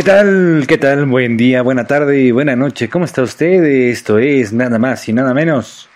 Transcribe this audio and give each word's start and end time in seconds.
¿Qué 0.00 0.06
tal? 0.06 0.64
¿Qué 0.66 0.78
tal? 0.78 1.04
Buen 1.04 1.36
día, 1.36 1.60
buena 1.60 1.86
tarde 1.86 2.22
y 2.22 2.30
buena 2.30 2.56
noche. 2.56 2.88
¿Cómo 2.88 3.04
está 3.04 3.20
usted? 3.20 3.62
Esto 3.62 4.18
es 4.18 4.50
nada 4.50 4.78
más 4.78 5.06
y 5.10 5.12
nada 5.12 5.34
menos 5.34 5.90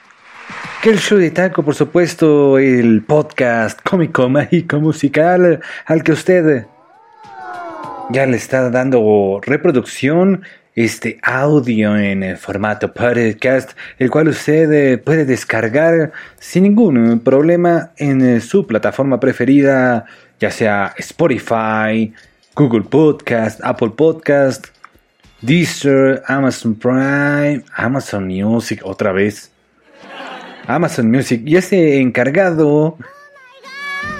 que 0.82 0.90
el 0.90 0.98
show 0.98 1.16
de 1.16 1.30
taco, 1.30 1.62
por 1.62 1.74
supuesto, 1.74 2.58
el 2.58 3.02
podcast 3.02 3.80
cómico, 3.82 4.28
mágico, 4.28 4.78
musical 4.78 5.62
al 5.86 6.02
que 6.02 6.12
usted 6.12 6.66
ya 8.10 8.26
le 8.26 8.36
está 8.36 8.68
dando 8.68 9.40
reproducción 9.42 10.42
este 10.74 11.18
audio 11.22 11.96
en 11.96 12.36
formato 12.36 12.92
podcast, 12.92 13.70
el 13.98 14.10
cual 14.10 14.28
usted 14.28 14.70
eh, 14.70 14.98
puede 14.98 15.24
descargar 15.24 16.12
sin 16.38 16.64
ningún 16.64 17.20
problema 17.20 17.92
en 17.96 18.42
su 18.42 18.66
plataforma 18.66 19.18
preferida, 19.18 20.04
ya 20.38 20.50
sea 20.50 20.92
Spotify, 20.98 22.12
Google 22.56 22.82
Podcast, 22.82 23.60
Apple 23.64 23.90
Podcast, 23.90 24.66
Deezer, 25.42 26.22
Amazon 26.28 26.76
Prime, 26.76 27.64
Amazon 27.76 28.28
Music, 28.28 28.80
otra 28.84 29.12
vez. 29.12 29.50
Amazon 30.68 31.10
Music. 31.10 31.42
Y 31.44 31.56
ese 31.56 32.00
encargado, 32.00 32.96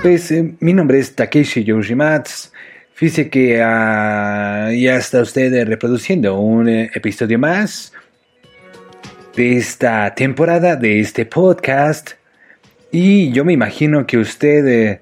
pues 0.02 0.32
eh, 0.32 0.52
mi 0.58 0.72
nombre 0.72 0.98
es 0.98 1.14
Takeshi 1.14 1.62
Yoshimatsu. 1.62 2.50
Fíjese 2.94 3.30
que 3.30 3.62
ah, 3.62 4.70
ya 4.72 4.96
está 4.96 5.22
usted 5.22 5.66
reproduciendo 5.66 6.38
un 6.38 6.68
eh, 6.68 6.90
episodio 6.92 7.38
más 7.38 7.92
de 9.36 9.56
esta 9.58 10.12
temporada, 10.14 10.74
de 10.74 10.98
este 10.98 11.24
podcast. 11.24 12.12
Y 12.90 13.30
yo 13.30 13.44
me 13.44 13.52
imagino 13.52 14.06
que 14.06 14.18
usted 14.18 14.66
eh, 14.66 15.00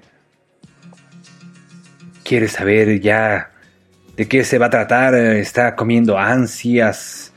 quiere 2.23 2.47
saber 2.47 2.99
ya 2.99 3.51
de 4.15 4.27
qué 4.27 4.43
se 4.43 4.57
va 4.57 4.67
a 4.67 4.69
tratar, 4.69 5.15
está 5.15 5.75
comiendo 5.75 6.17
ansias, 6.17 7.33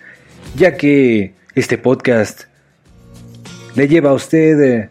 ya 0.55 0.77
que 0.77 1.35
este 1.55 1.79
podcast 1.79 2.45
le 3.75 3.89
lleva 3.89 4.11
a 4.11 4.15
usted 4.15 4.61
eh, 4.61 4.89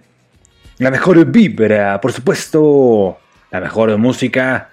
la 0.77 0.91
mejor 0.91 1.23
vibra, 1.25 1.99
por 2.02 2.11
supuesto, 2.11 3.17
la 3.52 3.61
mejor 3.61 3.97
música 3.97 4.69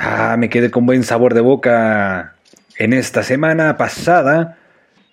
Ah, 0.00 0.36
me 0.38 0.48
quedé 0.48 0.70
con 0.70 0.86
buen 0.86 1.02
sabor 1.02 1.34
de 1.34 1.40
boca 1.40 2.36
en 2.76 2.92
esta 2.92 3.24
semana 3.24 3.76
pasada. 3.76 4.56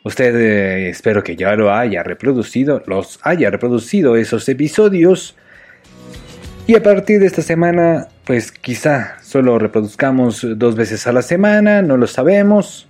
Usted 0.04 0.36
eh, 0.36 0.90
espero 0.90 1.24
que 1.24 1.36
ya 1.36 1.56
lo 1.56 1.74
haya 1.74 2.04
reproducido, 2.04 2.84
los 2.86 3.20
haya 3.24 3.50
reproducido 3.50 4.16
esos 4.16 4.48
episodios. 4.48 5.36
Y 6.68 6.76
a 6.76 6.82
partir 6.82 7.20
de 7.20 7.28
esta 7.28 7.42
semana, 7.42 8.08
pues 8.26 8.52
quizá 8.52 9.18
solo 9.22 9.60
reproduzcamos 9.60 10.46
dos 10.58 10.76
veces 10.76 11.06
a 11.06 11.12
la 11.12 11.22
semana, 11.22 11.82
no 11.82 11.98
lo 11.98 12.08
sabemos. 12.08 12.88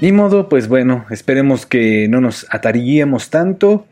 Ni 0.00 0.10
modo, 0.12 0.48
pues 0.48 0.68
bueno, 0.68 1.06
esperemos 1.10 1.66
que 1.66 2.08
no 2.08 2.20
nos 2.20 2.46
ataríamos 2.50 3.30
tanto. 3.30 3.86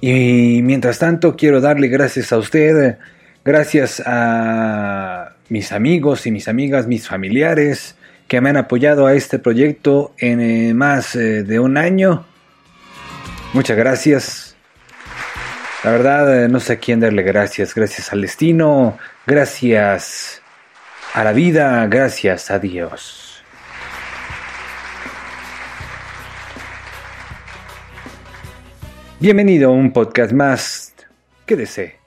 Y 0.00 0.60
mientras 0.62 0.98
tanto, 0.98 1.36
quiero 1.36 1.60
darle 1.60 1.88
gracias 1.88 2.32
a 2.32 2.38
usted 2.38 2.98
Gracias 3.46 4.02
a 4.04 5.34
mis 5.50 5.70
amigos 5.70 6.26
y 6.26 6.32
mis 6.32 6.48
amigas, 6.48 6.88
mis 6.88 7.06
familiares 7.06 7.94
que 8.26 8.40
me 8.40 8.50
han 8.50 8.56
apoyado 8.56 9.06
a 9.06 9.14
este 9.14 9.38
proyecto 9.38 10.12
en 10.18 10.40
eh, 10.40 10.74
más 10.74 11.14
eh, 11.14 11.44
de 11.44 11.60
un 11.60 11.76
año. 11.76 12.26
Muchas 13.52 13.76
gracias. 13.76 14.45
La 15.86 15.92
verdad, 15.92 16.42
eh, 16.42 16.48
no 16.48 16.58
sé 16.58 16.72
a 16.72 16.78
quién 16.80 16.98
darle 16.98 17.22
gracias. 17.22 17.72
Gracias 17.72 18.12
al 18.12 18.20
destino, 18.20 18.98
gracias 19.24 20.42
a 21.14 21.22
la 21.22 21.30
vida, 21.30 21.86
gracias 21.86 22.50
a 22.50 22.58
Dios. 22.58 23.40
Bienvenido 29.20 29.70
a 29.70 29.74
un 29.74 29.92
podcast 29.92 30.32
más. 30.32 30.92
Quédese. 31.46 32.00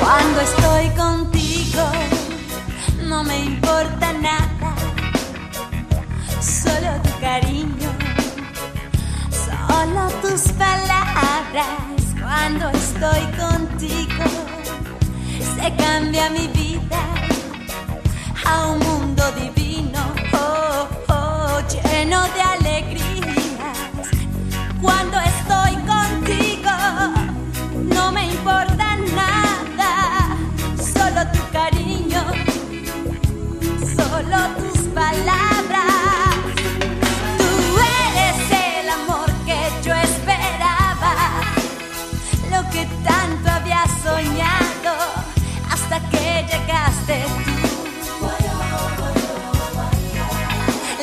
Cuando 0.00 0.40
estoy 0.40 0.71
estoy 13.02 13.24
contigo 13.36 14.24
se 15.56 15.74
cambia 15.74 16.30
mi 16.30 16.46
vida 16.48 17.00
a 18.46 18.66
un 18.68 18.78
mundo 18.78 19.24
divino, 19.32 20.00
oh, 20.32 20.88
oh, 21.08 21.60
lleno 21.68 22.22
de 22.34 22.40
alegrías. 22.40 24.08
Cuando 24.80 25.11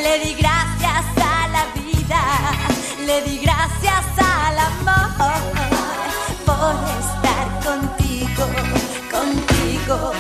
Le 0.10 0.18
di 0.26 0.34
gracias 0.34 1.06
a 1.24 1.48
la 1.50 1.66
vida, 1.76 2.20
le 3.06 3.22
di 3.22 3.38
gracias 3.38 4.06
al 4.18 4.58
amor 4.58 5.40
por 6.48 6.74
estar 7.04 7.46
contigo, 7.64 8.46
contigo. 9.12 10.12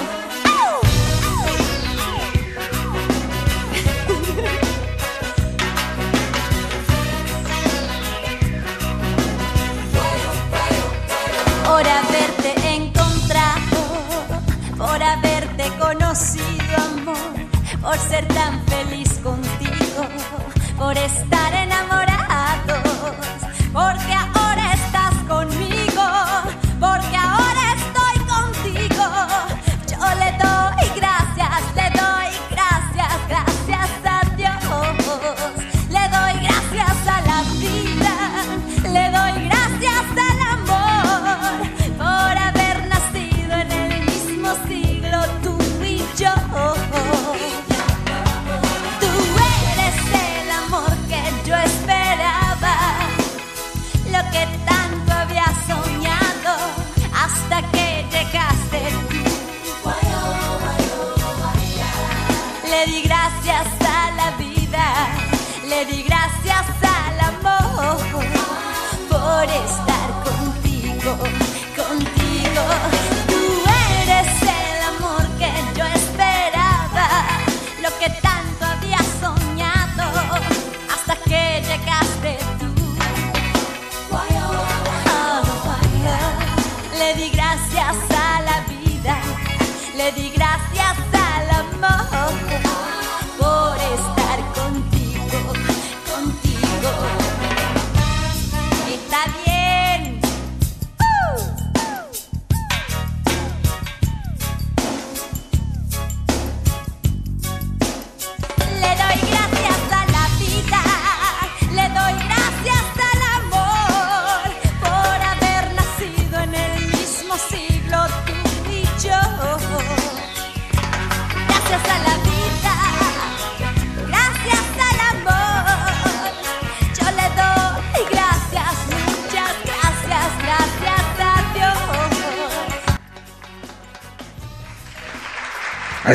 Por 11.65 11.87
haberte 11.87 12.75
encontrado, 12.75 13.79
por 14.77 15.01
haberte 15.01 15.71
conocido, 15.79 16.75
amor, 16.77 17.33
por 17.81 17.97
ser 17.97 18.27
tan 18.27 18.68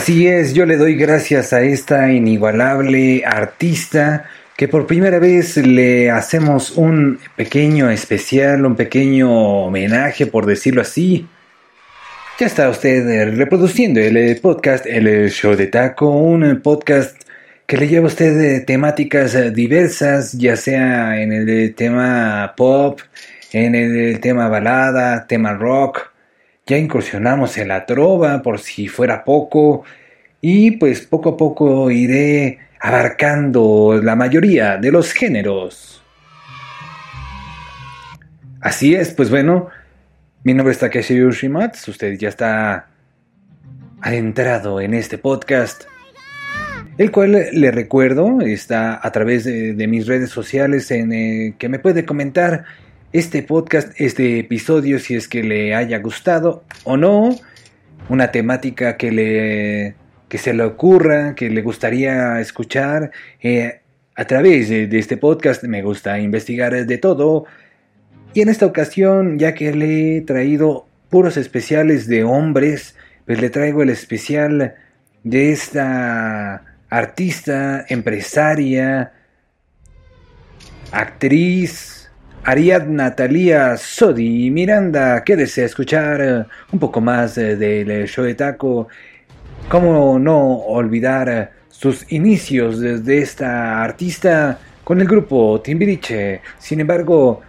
Así 0.04 0.28
es, 0.28 0.52
yo 0.52 0.66
le 0.66 0.76
doy 0.76 0.96
gracias 0.96 1.54
a 1.54 1.62
esta 1.62 2.12
inigualable 2.12 3.22
artista 3.24 4.26
que 4.54 4.68
por 4.68 4.86
primera 4.86 5.18
vez 5.18 5.56
le 5.56 6.10
hacemos 6.10 6.72
un 6.72 7.18
pequeño 7.36 7.88
especial, 7.88 8.66
un 8.66 8.76
pequeño 8.76 9.32
homenaje, 9.64 10.26
por 10.26 10.44
decirlo 10.44 10.82
así. 10.82 11.26
Ya 12.38 12.46
está 12.46 12.68
usted 12.68 13.08
eh, 13.08 13.30
reproduciendo 13.30 13.98
el 13.98 14.38
podcast 14.42 14.84
El 14.84 15.30
Show 15.30 15.56
de 15.56 15.68
Taco, 15.68 16.10
un 16.10 16.60
podcast 16.60 17.16
que 17.66 17.78
le 17.78 17.88
lleva 17.88 18.04
a 18.04 18.08
usted 18.08 18.38
eh, 18.38 18.60
temáticas 18.60 19.34
eh, 19.34 19.52
diversas, 19.52 20.32
ya 20.32 20.56
sea 20.56 21.18
en 21.22 21.32
el 21.32 21.74
tema 21.74 22.52
pop, 22.58 23.00
en 23.54 23.74
el 23.74 24.20
tema 24.20 24.48
balada, 24.48 25.26
tema 25.26 25.54
rock. 25.54 26.13
Ya 26.66 26.78
incursionamos 26.78 27.58
en 27.58 27.68
la 27.68 27.84
trova, 27.84 28.40
por 28.40 28.58
si 28.58 28.88
fuera 28.88 29.24
poco, 29.24 29.84
y 30.40 30.72
pues 30.72 31.02
poco 31.02 31.30
a 31.30 31.36
poco 31.36 31.90
iré 31.90 32.58
abarcando 32.80 34.00
la 34.02 34.16
mayoría 34.16 34.76
de 34.76 34.90
los 34.90 35.12
géneros. 35.12 36.02
Así 38.60 38.94
es, 38.94 39.12
pues 39.12 39.28
bueno, 39.28 39.68
mi 40.42 40.54
nombre 40.54 40.72
es 40.72 40.78
Takeshi 40.78 41.16
Yoshimatsu, 41.16 41.90
usted 41.90 42.18
ya 42.18 42.30
está 42.30 42.88
adentrado 44.00 44.80
en 44.80 44.94
este 44.94 45.16
podcast, 45.16 45.84
el 46.98 47.10
cual 47.10 47.46
le 47.52 47.70
recuerdo 47.70 48.40
está 48.42 49.00
a 49.02 49.12
través 49.12 49.44
de, 49.44 49.86
mis 49.86 50.06
redes 50.06 50.30
sociales 50.30 50.90
en 50.90 51.12
eh, 51.12 51.54
que 51.58 51.68
me 51.68 51.78
puede 51.78 52.04
comentar 52.04 52.64
este 53.14 53.44
podcast, 53.44 53.92
este 54.00 54.40
episodio, 54.40 54.98
si 54.98 55.14
es 55.14 55.28
que 55.28 55.44
le 55.44 55.72
haya 55.72 56.00
gustado 56.00 56.64
o 56.82 56.96
no, 56.96 57.38
una 58.08 58.32
temática 58.32 58.96
que 58.96 59.12
le 59.12 59.94
que 60.28 60.36
se 60.36 60.52
le 60.52 60.64
ocurra, 60.64 61.36
que 61.36 61.48
le 61.48 61.62
gustaría 61.62 62.40
escuchar. 62.40 63.12
Eh, 63.40 63.82
a 64.16 64.24
través 64.24 64.68
de, 64.68 64.88
este 64.98 65.16
podcast 65.16 65.62
me 65.62 65.82
gusta 65.82 66.18
investigar 66.18 66.86
de 66.86 66.98
todo. 66.98 67.44
Y 68.32 68.40
en 68.40 68.48
esta 68.48 68.66
ocasión, 68.66 69.38
ya 69.38 69.54
que 69.54 69.72
le 69.72 70.16
he 70.16 70.20
traído 70.22 70.88
puros 71.08 71.36
especiales 71.36 72.08
de 72.08 72.24
hombres, 72.24 72.96
pues 73.26 73.40
le 73.40 73.48
traigo 73.48 73.84
el 73.84 73.90
especial 73.90 74.74
de 75.22 75.52
esta 75.52 76.64
artista, 76.90 77.84
empresaria, 77.88 79.12
actriz, 80.90 81.93
Ariadna 82.46 83.16
Talía 83.16 83.74
Sodi 83.78 84.50
Miranda, 84.50 85.24
que 85.24 85.34
desea 85.34 85.64
escuchar 85.64 86.46
un 86.72 86.78
poco 86.78 87.00
más 87.00 87.36
del 87.36 88.06
show 88.06 88.22
de 88.26 88.34
taco. 88.34 88.88
¿Cómo 89.70 90.18
no 90.18 90.58
olvidar 90.58 91.52
sus 91.70 92.12
inicios 92.12 92.80
desde 92.80 93.16
esta 93.18 93.82
artista 93.82 94.58
con 94.84 95.00
el 95.00 95.08
grupo 95.08 95.62
Timbiriche? 95.62 96.42
Sin 96.58 96.80
embargo, 96.80 97.40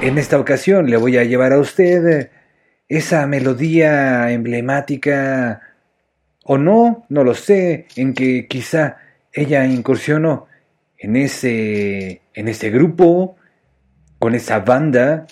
en 0.00 0.18
esta 0.18 0.38
ocasión 0.38 0.88
le 0.88 0.96
voy 0.96 1.18
a 1.18 1.24
llevar 1.24 1.52
a 1.52 1.58
usted 1.58 2.30
esa 2.88 3.26
melodía 3.26 4.30
emblemática. 4.30 5.60
O 6.44 6.58
no, 6.58 7.06
no 7.08 7.24
lo 7.24 7.34
sé, 7.34 7.88
en 7.96 8.14
que 8.14 8.46
quizá 8.46 8.98
ella 9.32 9.66
incursionó 9.66 10.46
en 10.96 11.16
ese 11.16 12.22
en 12.34 12.46
ese 12.46 12.70
grupo 12.70 13.36
con 14.24 14.34
esa 14.34 14.60
banda 14.60 15.26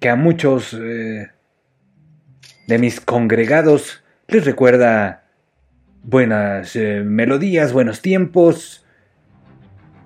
que 0.00 0.08
a 0.08 0.16
muchos 0.16 0.72
eh, 0.72 1.28
de 2.66 2.78
mis 2.78 2.98
congregados 2.98 4.02
les 4.26 4.46
recuerda 4.46 5.24
buenas 6.02 6.74
eh, 6.74 7.02
melodías, 7.04 7.74
buenos 7.74 8.00
tiempos. 8.00 8.86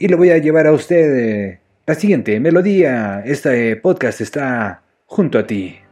Y 0.01 0.09
le 0.09 0.17
voy 0.17 0.31
a 0.31 0.39
llevar 0.39 0.67
a 0.67 0.73
usted 0.73 1.17
eh, 1.17 1.61
la 1.87 1.95
siguiente 1.95 2.41
melodía. 2.41 3.23
Este 3.25 3.77
podcast 3.77 4.21
está 4.21 4.83
junto 5.07 5.39
a 5.39 5.47
ti. 5.47 5.86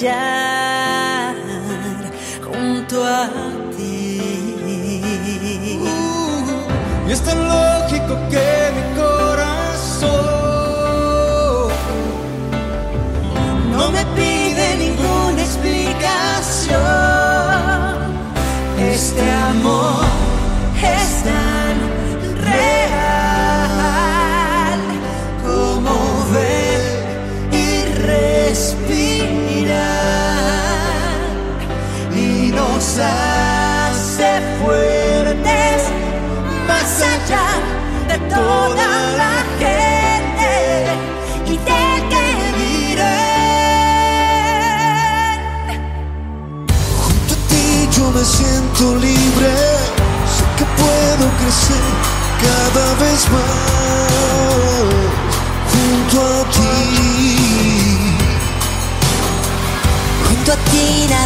家 0.00 0.67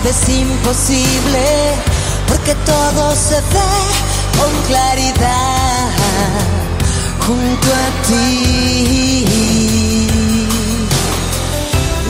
es 0.09 0.29
imposible, 0.29 1.75
porque 2.29 2.55
todo 2.67 3.15
se 3.15 3.37
ve 3.37 3.73
con 4.39 4.51
claridad 4.67 5.91
junto 7.27 7.69
a 7.69 7.91
ti. 8.07 9.25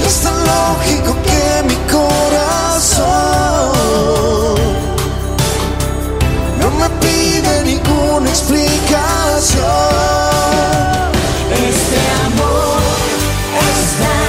Y 0.01 0.05
es 0.07 0.21
tan 0.23 0.35
lógico 0.45 1.17
que 1.23 1.63
mi 1.69 1.77
corazón 1.91 3.03
no 6.61 6.71
me 6.81 6.89
pide 7.01 7.63
ninguna 7.65 8.31
explicación. 8.31 9.69
Este 11.53 12.01
amor 12.27 12.81
está 13.77 14.22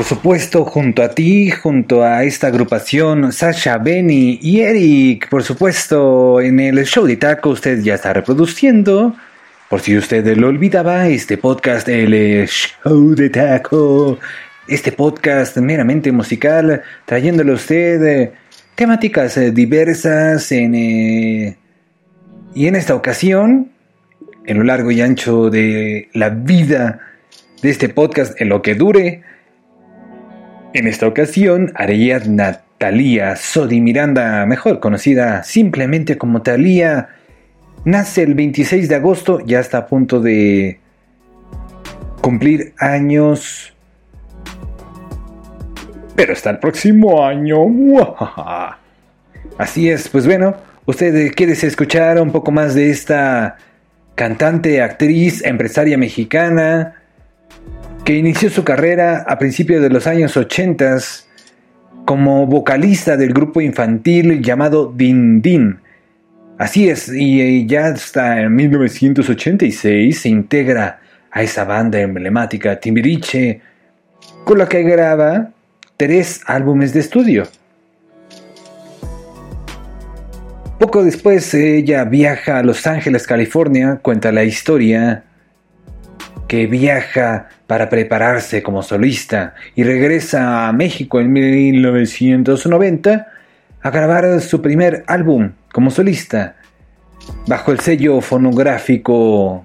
Por 0.00 0.06
supuesto, 0.06 0.64
junto 0.64 1.02
a 1.02 1.10
ti, 1.10 1.50
junto 1.50 2.02
a 2.02 2.24
esta 2.24 2.46
agrupación, 2.46 3.34
Sasha, 3.34 3.76
Benny 3.76 4.38
y 4.40 4.60
Eric, 4.60 5.28
por 5.28 5.42
supuesto, 5.42 6.40
en 6.40 6.58
el 6.58 6.86
show 6.86 7.04
de 7.04 7.18
taco 7.18 7.50
usted 7.50 7.82
ya 7.82 7.96
está 7.96 8.14
reproduciendo. 8.14 9.14
Por 9.68 9.82
si 9.82 9.98
usted 9.98 10.26
lo 10.38 10.48
olvidaba, 10.48 11.06
este 11.08 11.36
podcast, 11.36 11.86
el 11.90 12.48
show 12.48 13.14
de 13.14 13.28
taco, 13.28 14.18
este 14.66 14.90
podcast 14.90 15.58
meramente 15.58 16.10
musical, 16.12 16.80
trayéndole 17.04 17.52
a 17.52 17.56
usted 17.56 18.02
eh, 18.02 18.32
temáticas 18.76 19.36
eh, 19.36 19.50
diversas 19.50 20.50
en, 20.50 20.74
eh, 20.76 21.58
y 22.54 22.68
en 22.68 22.74
esta 22.74 22.94
ocasión, 22.94 23.70
en 24.46 24.56
lo 24.56 24.64
largo 24.64 24.92
y 24.92 25.02
ancho 25.02 25.50
de 25.50 26.08
la 26.14 26.30
vida 26.30 27.00
de 27.60 27.68
este 27.68 27.90
podcast, 27.90 28.40
en 28.40 28.48
lo 28.48 28.62
que 28.62 28.74
dure, 28.74 29.24
en 30.72 30.86
esta 30.86 31.06
ocasión, 31.06 31.72
Ariadna 31.74 32.60
Talía 32.78 33.36
Sodi 33.36 33.80
Miranda, 33.80 34.46
mejor 34.46 34.80
conocida 34.80 35.42
simplemente 35.42 36.16
como 36.16 36.42
Talía, 36.42 37.08
nace 37.84 38.22
el 38.22 38.34
26 38.34 38.88
de 38.88 38.94
agosto, 38.94 39.40
ya 39.44 39.60
está 39.60 39.78
a 39.78 39.86
punto 39.86 40.20
de 40.20 40.80
cumplir 42.20 42.74
años, 42.78 43.74
pero 46.14 46.32
hasta 46.32 46.50
el 46.50 46.58
próximo 46.58 47.24
año. 47.24 47.58
Así 49.58 49.90
es, 49.90 50.08
pues 50.08 50.26
bueno, 50.26 50.54
usted 50.86 51.32
quiere 51.34 51.52
escuchar 51.52 52.20
un 52.20 52.30
poco 52.30 52.50
más 52.50 52.74
de 52.74 52.90
esta 52.90 53.56
cantante, 54.14 54.82
actriz, 54.82 55.44
empresaria 55.44 55.98
mexicana, 55.98 56.99
que 58.04 58.16
inició 58.16 58.50
su 58.50 58.64
carrera 58.64 59.24
a 59.28 59.38
principios 59.38 59.82
de 59.82 59.90
los 59.90 60.06
años 60.06 60.36
80 60.36 60.98
como 62.04 62.46
vocalista 62.46 63.16
del 63.16 63.32
grupo 63.32 63.60
infantil 63.60 64.42
llamado 64.42 64.92
Din 64.94 65.42
Din. 65.42 65.78
Así 66.58 66.88
es, 66.88 67.10
y 67.12 67.66
ya 67.66 67.86
hasta 67.86 68.42
en 68.42 68.54
1986 68.54 70.20
se 70.20 70.28
integra 70.28 71.00
a 71.30 71.42
esa 71.42 71.64
banda 71.64 72.00
emblemática 72.00 72.80
Timbiriche, 72.80 73.60
con 74.44 74.58
la 74.58 74.68
que 74.68 74.82
graba 74.82 75.50
tres 75.96 76.40
álbumes 76.46 76.92
de 76.92 77.00
estudio. 77.00 77.44
Poco 80.78 81.04
después 81.04 81.52
ella 81.54 82.04
viaja 82.04 82.58
a 82.58 82.62
Los 82.62 82.86
Ángeles, 82.86 83.26
California, 83.26 84.00
cuenta 84.02 84.32
la 84.32 84.44
historia 84.44 85.24
que 86.50 86.66
viaja 86.66 87.48
para 87.68 87.88
prepararse 87.88 88.60
como 88.60 88.82
solista 88.82 89.54
y 89.76 89.84
regresa 89.84 90.66
a 90.66 90.72
México 90.72 91.20
en 91.20 91.32
1990 91.32 93.28
a 93.80 93.90
grabar 93.90 94.40
su 94.40 94.60
primer 94.60 95.04
álbum 95.06 95.52
como 95.70 95.92
solista 95.92 96.56
bajo 97.46 97.70
el 97.70 97.78
sello 97.78 98.20
fonográfico 98.20 99.64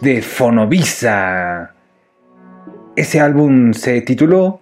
de 0.00 0.22
Fonovisa. 0.22 1.72
Ese 2.94 3.18
álbum 3.18 3.72
se 3.72 4.02
tituló 4.02 4.60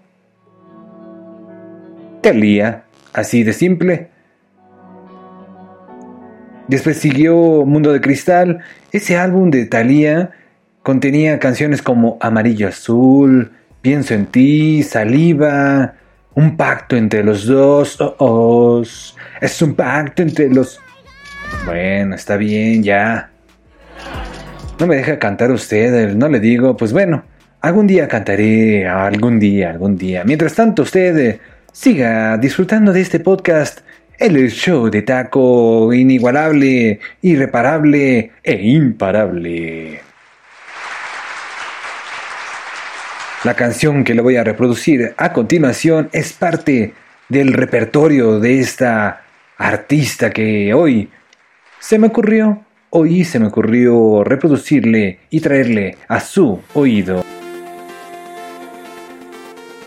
Telia, 2.22 2.84
así 3.12 3.44
de 3.44 3.52
simple. 3.52 4.13
Después 6.68 6.98
siguió 6.98 7.64
Mundo 7.64 7.92
de 7.92 8.00
Cristal. 8.00 8.60
Ese 8.92 9.16
álbum 9.16 9.50
de 9.50 9.66
Thalía 9.66 10.30
contenía 10.82 11.38
canciones 11.38 11.82
como 11.82 12.18
Amarillo 12.20 12.68
Azul, 12.68 13.52
Pienso 13.84 14.14
en 14.14 14.24
ti, 14.24 14.82
Saliva, 14.82 15.92
Un 16.34 16.56
pacto 16.56 16.96
entre 16.96 17.22
los 17.22 17.44
dos. 17.44 18.00
Oh, 18.00 18.16
oh, 18.18 18.82
es 19.42 19.62
un 19.62 19.74
pacto 19.74 20.22
entre 20.22 20.48
los... 20.48 20.80
Bueno, 21.66 22.14
está 22.14 22.38
bien, 22.38 22.82
ya. 22.82 23.30
No 24.80 24.86
me 24.86 24.96
deja 24.96 25.18
cantar 25.18 25.50
usted, 25.50 26.14
no 26.14 26.30
le 26.30 26.40
digo, 26.40 26.78
pues 26.78 26.94
bueno, 26.94 27.24
algún 27.60 27.86
día 27.86 28.08
cantaré, 28.08 28.88
algún 28.88 29.38
día, 29.38 29.68
algún 29.68 29.98
día. 29.98 30.24
Mientras 30.24 30.54
tanto, 30.54 30.82
usted 30.82 31.18
eh, 31.18 31.40
siga 31.70 32.38
disfrutando 32.38 32.90
de 32.94 33.02
este 33.02 33.20
podcast 33.20 33.80
el 34.18 34.50
show 34.50 34.88
de 34.90 35.02
taco 35.02 35.92
inigualable, 35.92 37.00
irreparable 37.22 38.32
e 38.42 38.52
imparable. 38.54 40.00
La 43.44 43.54
canción 43.54 44.04
que 44.04 44.14
le 44.14 44.22
voy 44.22 44.36
a 44.36 44.44
reproducir 44.44 45.14
a 45.18 45.32
continuación 45.32 46.08
es 46.12 46.32
parte 46.32 46.94
del 47.28 47.52
repertorio 47.52 48.40
de 48.40 48.60
esta 48.60 49.24
artista 49.58 50.30
que 50.30 50.72
hoy 50.72 51.10
se 51.78 51.98
me 51.98 52.06
ocurrió, 52.06 52.64
hoy 52.90 53.24
se 53.24 53.38
me 53.38 53.48
ocurrió 53.48 54.24
reproducirle 54.24 55.18
y 55.28 55.40
traerle 55.40 55.98
a 56.08 56.20
su 56.20 56.60
oído. 56.72 57.22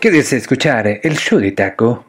Quédese 0.00 0.36
escuchar 0.36 0.86
el 1.02 1.16
show 1.16 1.40
de 1.40 1.50
taco. 1.50 2.04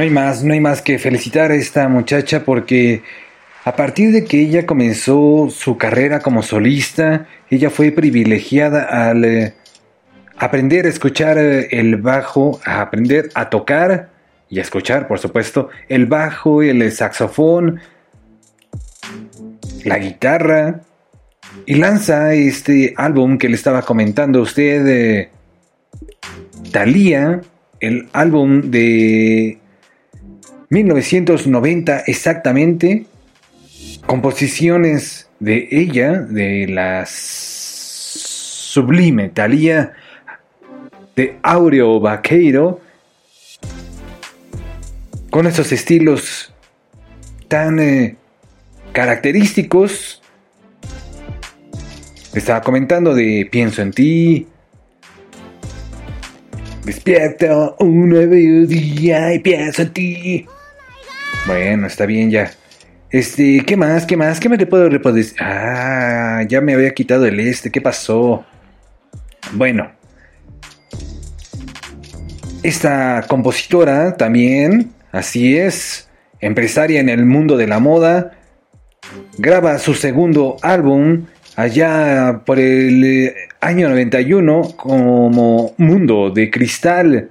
No 0.00 0.04
hay 0.04 0.10
más, 0.10 0.42
no 0.42 0.54
hay 0.54 0.60
más 0.60 0.80
que 0.80 0.98
felicitar 0.98 1.50
a 1.50 1.56
esta 1.56 1.86
muchacha 1.86 2.42
porque 2.42 3.02
a 3.66 3.76
partir 3.76 4.12
de 4.12 4.24
que 4.24 4.40
ella 4.40 4.64
comenzó 4.64 5.48
su 5.50 5.76
carrera 5.76 6.20
como 6.20 6.42
solista, 6.42 7.26
ella 7.50 7.68
fue 7.68 7.92
privilegiada 7.92 9.10
al 9.10 9.26
eh, 9.26 9.52
aprender 10.38 10.86
a 10.86 10.88
escuchar 10.88 11.36
eh, 11.36 11.68
el 11.72 11.98
bajo, 11.98 12.62
a 12.64 12.80
aprender 12.80 13.28
a 13.34 13.50
tocar 13.50 14.08
y 14.48 14.58
a 14.58 14.62
escuchar, 14.62 15.06
por 15.06 15.18
supuesto, 15.18 15.68
el 15.90 16.06
bajo, 16.06 16.62
el 16.62 16.90
saxofón, 16.90 17.80
la 19.84 19.98
guitarra, 19.98 20.80
y 21.66 21.74
lanza 21.74 22.32
este 22.32 22.94
álbum 22.96 23.36
que 23.36 23.50
le 23.50 23.54
estaba 23.54 23.82
comentando 23.82 24.38
a 24.38 24.42
usted, 24.44 24.86
eh, 24.86 25.30
Thalía, 26.72 27.42
el 27.80 28.08
álbum 28.14 28.70
de 28.70 29.60
1990 30.70 32.04
exactamente, 32.06 33.04
composiciones 34.06 35.28
de 35.40 35.66
ella, 35.72 36.20
de 36.20 36.68
la 36.68 37.04
sublime 37.06 39.30
Thalía, 39.30 39.94
de 41.16 41.36
Aureo 41.42 41.98
Vaqueiro, 41.98 42.80
con 45.30 45.48
esos 45.48 45.72
estilos 45.72 46.54
tan 47.48 47.80
eh, 47.80 48.14
característicos. 48.92 50.22
Estaba 52.32 52.62
comentando 52.62 53.12
de 53.12 53.48
Pienso 53.50 53.82
en 53.82 53.90
ti, 53.90 54.46
Despierto 56.84 57.74
un 57.80 58.08
nuevo 58.08 58.66
día 58.66 59.34
y 59.34 59.40
pienso 59.40 59.82
en 59.82 59.92
ti. 59.92 60.46
Bueno, 61.46 61.86
está 61.86 62.06
bien 62.06 62.30
ya. 62.30 62.50
Este, 63.10 63.64
¿qué 63.66 63.76
más? 63.76 64.06
¿Qué 64.06 64.16
más? 64.16 64.38
¿Qué 64.38 64.48
me 64.48 64.58
te 64.58 64.66
puedo 64.66 64.88
decir? 64.88 65.36
Ah, 65.40 66.42
ya 66.48 66.60
me 66.60 66.74
había 66.74 66.94
quitado 66.94 67.26
el 67.26 67.40
este. 67.40 67.70
¿Qué 67.70 67.80
pasó? 67.80 68.44
Bueno. 69.52 69.90
Esta 72.62 73.24
compositora 73.26 74.16
también, 74.18 74.92
así 75.12 75.56
es, 75.56 76.10
empresaria 76.40 77.00
en 77.00 77.08
el 77.08 77.24
mundo 77.24 77.56
de 77.56 77.66
la 77.66 77.78
moda, 77.78 78.32
graba 79.38 79.78
su 79.78 79.94
segundo 79.94 80.58
álbum 80.60 81.24
allá 81.56 82.42
por 82.44 82.58
el 82.58 83.02
eh, 83.02 83.34
año 83.60 83.88
91 83.88 84.74
como 84.76 85.74
Mundo 85.78 86.30
de 86.30 86.50
Cristal. 86.50 87.30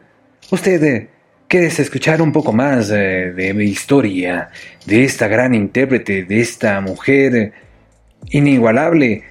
Usted 0.50 1.10
eh, 1.49 1.67
quiere 1.67 1.67
escuchar 1.67 2.21
un 2.21 2.31
poco 2.31 2.53
más 2.53 2.91
eh, 2.91 3.33
de 3.35 3.53
mi 3.55 3.65
historia, 3.65 4.49
de 4.85 5.03
esta 5.03 5.27
gran 5.27 5.55
intérprete, 5.55 6.23
de 6.23 6.39
esta 6.39 6.79
mujer 6.79 7.51
inigualable 8.29 9.23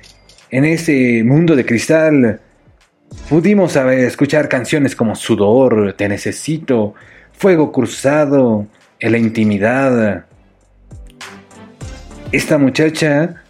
en 0.50 0.64
ese 0.64 1.22
mundo 1.24 1.54
de 1.54 1.64
cristal. 1.64 2.40
Pudimos 3.28 3.76
escuchar 3.76 4.48
canciones 4.48 4.96
como 4.96 5.14
Sudor, 5.14 5.92
Te 5.94 6.08
Necesito, 6.08 6.94
Fuego 7.32 7.70
Cruzado, 7.70 8.66
En 8.98 9.12
la 9.12 9.18
Intimidad. 9.18 10.26
Esta 12.32 12.58
muchacha 12.58 13.44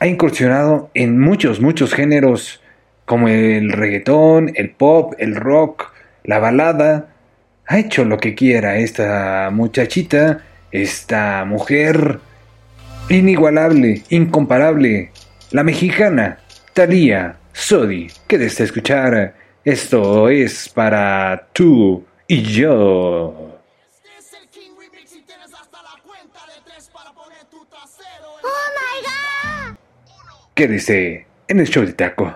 ha 0.00 0.06
incursionado 0.06 0.90
en 0.92 1.20
muchos, 1.20 1.60
muchos 1.60 1.94
géneros 1.94 2.60
como 3.04 3.28
el 3.28 3.70
reggaetón, 3.70 4.50
el 4.56 4.70
pop, 4.70 5.14
el 5.18 5.36
rock, 5.36 5.92
la 6.24 6.40
balada. 6.40 7.15
Ha 7.68 7.78
hecho 7.78 8.04
lo 8.04 8.18
que 8.18 8.34
quiera 8.34 8.76
esta 8.76 9.50
muchachita, 9.52 10.44
esta 10.70 11.44
mujer 11.44 12.20
inigualable, 13.08 14.02
incomparable, 14.08 15.10
la 15.50 15.62
mexicana, 15.64 16.38
Thalía 16.72 17.36
Sodi. 17.52 18.08
Que 18.28 18.38
desea 18.38 18.66
escuchar. 18.66 19.34
Esto 19.64 20.28
es 20.28 20.68
para 20.68 21.48
tú 21.52 22.04
y 22.28 22.42
yo. 22.42 23.58
Este. 24.16 24.48
¡Oh, 28.42 28.58
my 28.76 29.02
God! 29.02 29.76
Quédese 30.54 31.26
en 31.48 31.60
el 31.60 31.68
show 31.68 31.84
de 31.84 31.94
taco. 31.94 32.32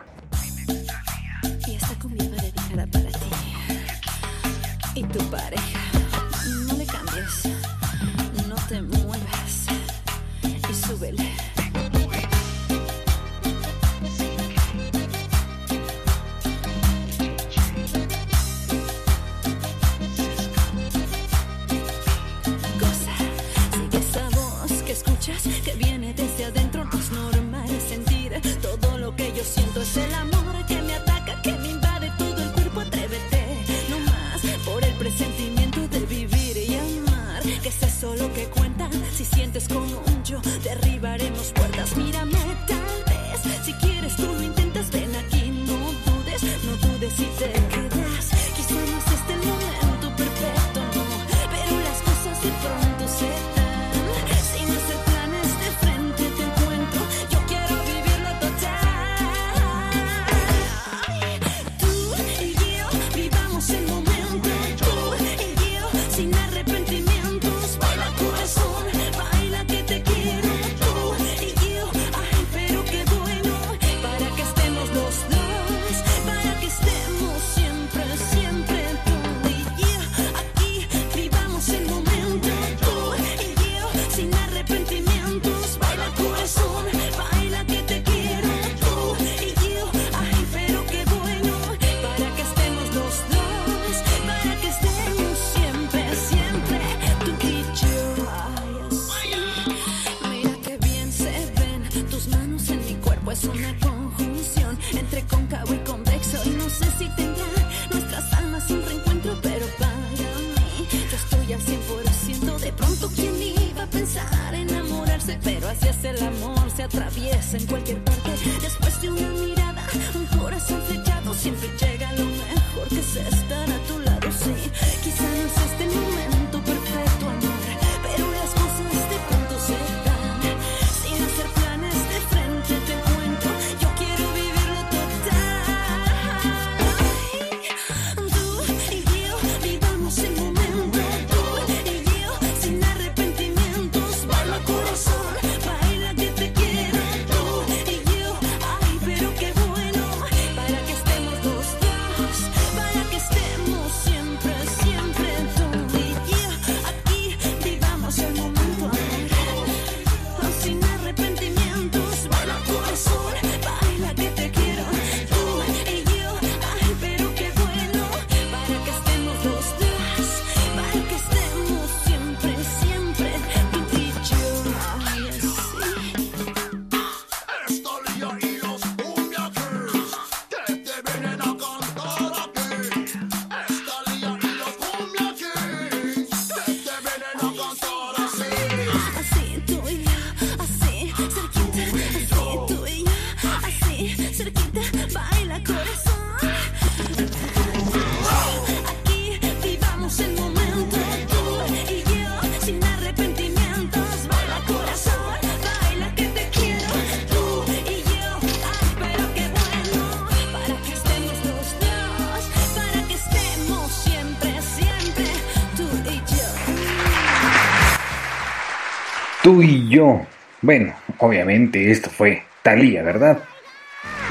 Yo. 219.90 220.26
Bueno, 220.62 220.94
obviamente 221.18 221.90
esto 221.90 222.08
fue 222.08 222.44
Talía, 222.62 223.02
¿verdad? 223.02 223.42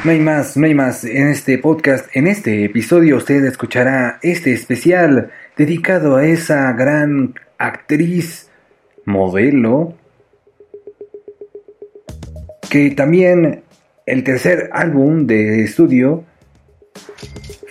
No 0.03 0.11
hay 0.11 0.19
más, 0.19 0.55
no 0.55 0.65
hay 0.65 0.73
más. 0.73 1.03
En 1.03 1.27
este 1.27 1.57
podcast, 1.57 2.07
en 2.15 2.27
este 2.27 2.63
episodio, 2.63 3.17
usted 3.17 3.43
escuchará 3.43 4.17
este 4.21 4.53
especial 4.53 5.31
dedicado 5.57 6.15
a 6.15 6.25
esa 6.25 6.71
gran 6.71 7.35
actriz, 7.57 8.49
modelo, 9.05 9.93
que 12.69 12.91
también 12.91 13.63
el 14.05 14.23
tercer 14.23 14.69
álbum 14.71 15.27
de 15.27 15.63
estudio 15.63 16.23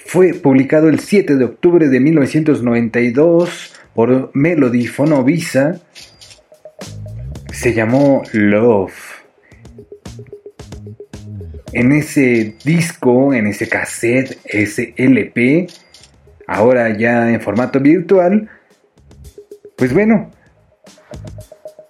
fue 0.05 0.35
publicado 0.35 0.89
el 0.89 1.01
7 1.01 1.37
de 1.37 1.45
octubre 1.45 1.89
de 1.89 2.01
1992 2.01 3.75
por 3.95 4.31
Melody 4.35 4.87
Fonovisa. 4.87 5.81
Se 7.59 7.75
llamó 7.75 8.23
Love. 8.35 8.95
En 11.73 11.91
ese 11.91 12.55
disco, 12.65 13.35
en 13.35 13.49
ese 13.49 13.69
cassette, 13.69 14.39
ese 14.45 14.95
LP, 14.97 15.67
ahora 16.47 16.97
ya 16.97 17.29
en 17.29 17.41
formato 17.41 17.81
virtual, 17.81 18.49
pues 19.77 19.93
bueno, 19.93 20.31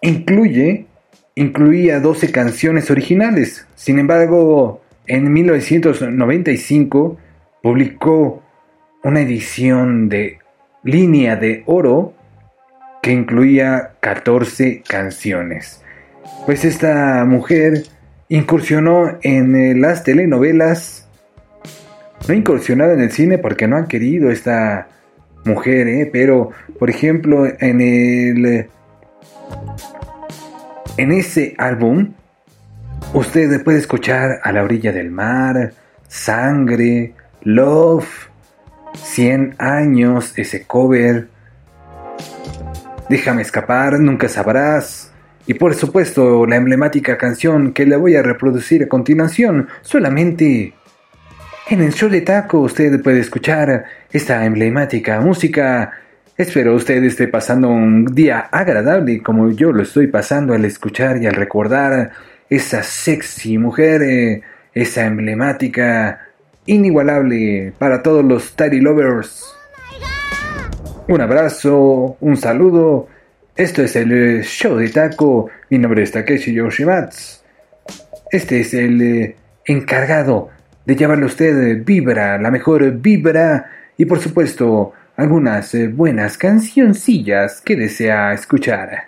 incluye, 0.01 0.87
incluía 1.35 2.01
12 2.01 2.33
canciones 2.33 2.91
originales. 2.91 3.67
Sin 3.75 3.99
embargo, 3.99 4.81
en 5.07 5.31
1995 5.31 7.19
publicó 7.63 8.43
una 9.05 9.21
edición 9.21 10.09
de 10.09 10.39
línea 10.83 11.37
de 11.37 11.63
oro 11.67 12.15
que 13.03 13.13
incluía 13.13 13.93
14 14.01 14.83
canciones. 14.87 15.83
Pues 16.47 16.65
esta 16.65 17.25
mujer 17.25 17.85
incursionó 18.29 19.19
en 19.23 19.55
eh, 19.57 19.75
las 19.75 20.05
telenovelas, 20.05 21.09
no 22.27 22.35
incursionado 22.35 22.93
en 22.93 23.01
el 23.01 23.11
cine 23.11 23.39
porque 23.39 23.67
no 23.67 23.77
han 23.77 23.87
querido 23.87 24.31
esta 24.31 24.89
mujer, 25.45 25.89
¿eh? 25.89 26.09
pero 26.13 26.51
por 26.79 26.91
ejemplo 26.91 27.47
en 27.47 27.81
el 27.81 28.69
en 30.97 31.13
ese 31.13 31.55
álbum 31.59 32.13
usted 33.15 33.63
puede 33.63 33.79
escuchar 33.79 34.41
a 34.43 34.53
la 34.53 34.63
orilla 34.63 34.93
del 34.93 35.11
mar, 35.11 35.73
sangre, 36.09 37.15
love, 37.43 38.29
100 38.95 39.55
años, 39.59 40.33
ese 40.37 40.65
cover, 40.65 41.29
déjame 43.09 43.43
escapar, 43.43 43.99
nunca 43.99 44.29
sabrás. 44.29 45.13
Y 45.47 45.55
por 45.55 45.75
supuesto 45.75 46.47
la 46.47 46.57
emblemática 46.57 47.17
canción 47.17 47.73
que 47.73 47.87
le 47.87 47.97
voy 47.97 48.17
a 48.17 48.23
reproducir 48.23 48.83
a 48.83 48.89
continuación, 48.89 49.69
solamente 49.81 50.75
en 51.71 51.81
el 51.83 51.93
show 51.93 52.09
de 52.09 52.21
taco 52.21 52.61
usted 52.61 53.03
puede 53.03 53.21
escuchar 53.21 53.85
esta 54.11 54.45
emblemática 54.45 55.21
música. 55.21 55.93
Espero 56.37 56.75
usted 56.75 57.03
esté 57.03 57.29
pasando 57.29 57.69
un 57.69 58.07
día 58.07 58.49
agradable 58.51 59.23
como 59.23 59.51
yo 59.51 59.73
lo 59.73 59.83
estoy 59.83 60.07
pasando 60.07 60.55
al 60.55 60.65
escuchar 60.65 61.23
y 61.23 61.27
al 61.27 61.35
recordar 61.35 62.11
esa 62.49 62.83
sexy 62.83 63.59
mujer, 63.59 64.03
eh, 64.03 64.43
esa 64.73 65.07
emblemática, 65.07 66.21
inigualable 66.67 67.73
para 67.79 68.03
todos 68.03 68.25
los 68.25 68.55
Teddy 68.55 68.81
Lovers. 68.81 69.58
Un 71.09 71.23
abrazo, 71.23 72.19
un 72.21 72.37
saludo. 72.37 73.09
Esto 73.57 73.83
es 73.83 73.97
el 73.97 74.13
eh, 74.13 74.43
show 74.43 74.77
de 74.77 74.91
taco. 74.91 75.49
Mi 75.71 75.79
nombre 75.79 76.03
es 76.03 76.13
Takeshi 76.13 76.53
Yoshimatsu. 76.53 77.41
Este 78.31 78.61
es 78.61 78.75
el 78.75 79.01
eh, 79.01 79.37
encargado 79.65 80.51
de 80.85 80.97
llevarle 80.97 81.25
a 81.25 81.29
usted 81.29 81.63
eh, 81.63 81.75
vibra, 81.77 82.37
la 82.37 82.51
mejor 82.51 82.93
vibra 82.93 83.71
y 83.97 84.05
por 84.05 84.21
supuesto 84.21 84.93
algunas 85.17 85.75
buenas 85.95 86.37
cancioncillas 86.37 87.63
que 87.63 87.77
desea 87.77 88.35
escuchar. 88.35 89.08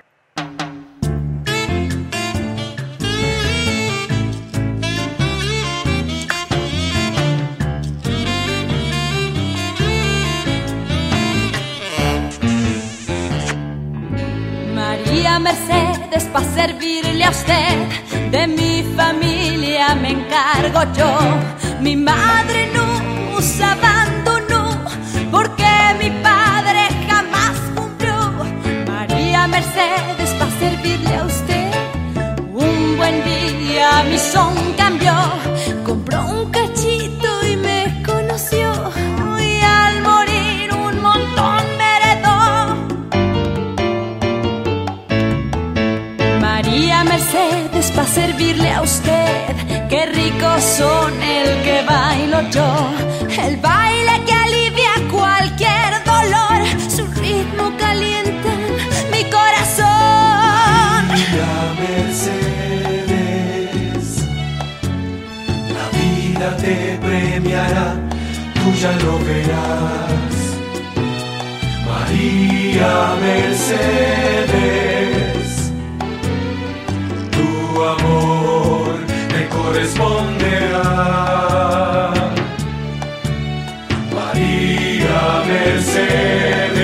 Mercedes, 15.41 16.25
para 16.33 16.45
servirle 16.55 17.25
a 17.25 17.31
usted, 17.31 17.77
de 18.31 18.47
mi 18.47 18.83
familia 18.95 19.95
me 19.95 20.11
encargo 20.11 20.81
yo. 20.97 21.19
Mi 21.81 21.97
madre 21.97 22.71
no 22.75 23.01
nos 23.33 23.61
abandonó, 23.61 24.85
porque 25.31 25.65
mi 25.99 26.11
padre 26.23 26.89
jamás 27.09 27.57
cumplió. 27.75 28.17
María 28.87 29.47
Mercedes, 29.47 30.31
para 30.39 30.51
servirle 30.59 31.17
a 31.17 31.25
usted, 31.25 31.73
un 32.53 32.97
buen 32.99 33.25
día 33.25 34.05
mi 34.11 34.19
son 34.19 34.55
cambió, 34.77 35.15
compró 35.85 36.27
un 36.27 36.51
cachito 36.51 36.90
para 48.01 48.13
servirle 48.13 48.71
a 48.71 48.81
usted. 48.83 49.57
Qué 49.91 50.07
rico 50.07 50.49
son 50.61 51.23
el 51.23 51.63
que 51.63 51.83
bailo 51.83 52.41
yo. 52.51 52.91
El 53.45 53.57
baile 53.59 54.25
que 54.27 54.33
alivia 54.33 54.93
cualquier 55.11 56.03
dolor. 56.05 56.61
Su 56.97 57.05
ritmo 57.21 57.73
calienta 57.79 58.53
mi 59.13 59.23
corazón. 59.37 61.09
María 61.09 61.53
Mercedes, 61.83 63.25
la 65.77 65.87
vida 65.99 66.49
te 66.57 66.77
premiará, 67.07 67.89
tú 68.55 68.67
ya 68.81 68.93
lo 69.05 69.19
verás. 69.29 70.35
María 71.91 72.93
Mercedes, 73.21 74.61
tu 77.81 77.87
amor 77.87 78.95
me 79.33 79.49
corresponderá. 79.49 80.83
María 84.15 85.43
Mercedes. 85.47 86.80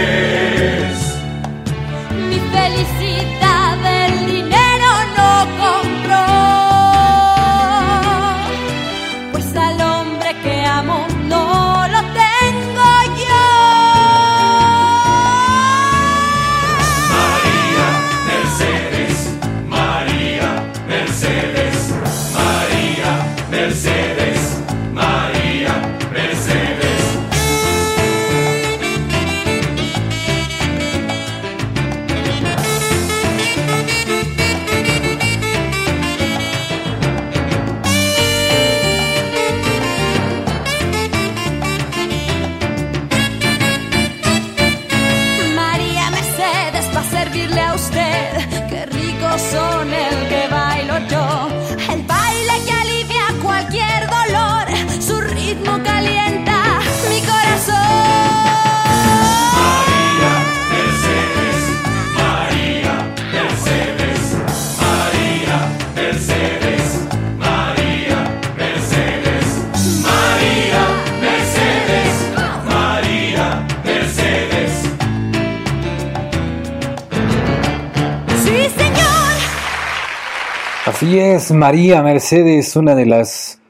María 81.51 82.03
Mercedes, 82.03 82.77
una 82.77 82.95
de 82.95 83.07
las 83.07 83.61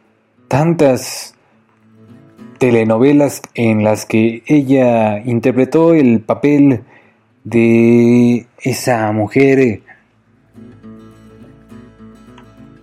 tantas 0.49 1.35
telenovelas 2.59 3.43
en 3.55 3.85
las 3.85 4.07
que 4.07 4.43
ella 4.47 5.19
interpretó 5.21 5.95
el 5.95 6.21
papel 6.21 6.85
de 7.45 8.47
esa 8.59 9.12
mujer 9.12 9.59
eh, 9.59 9.83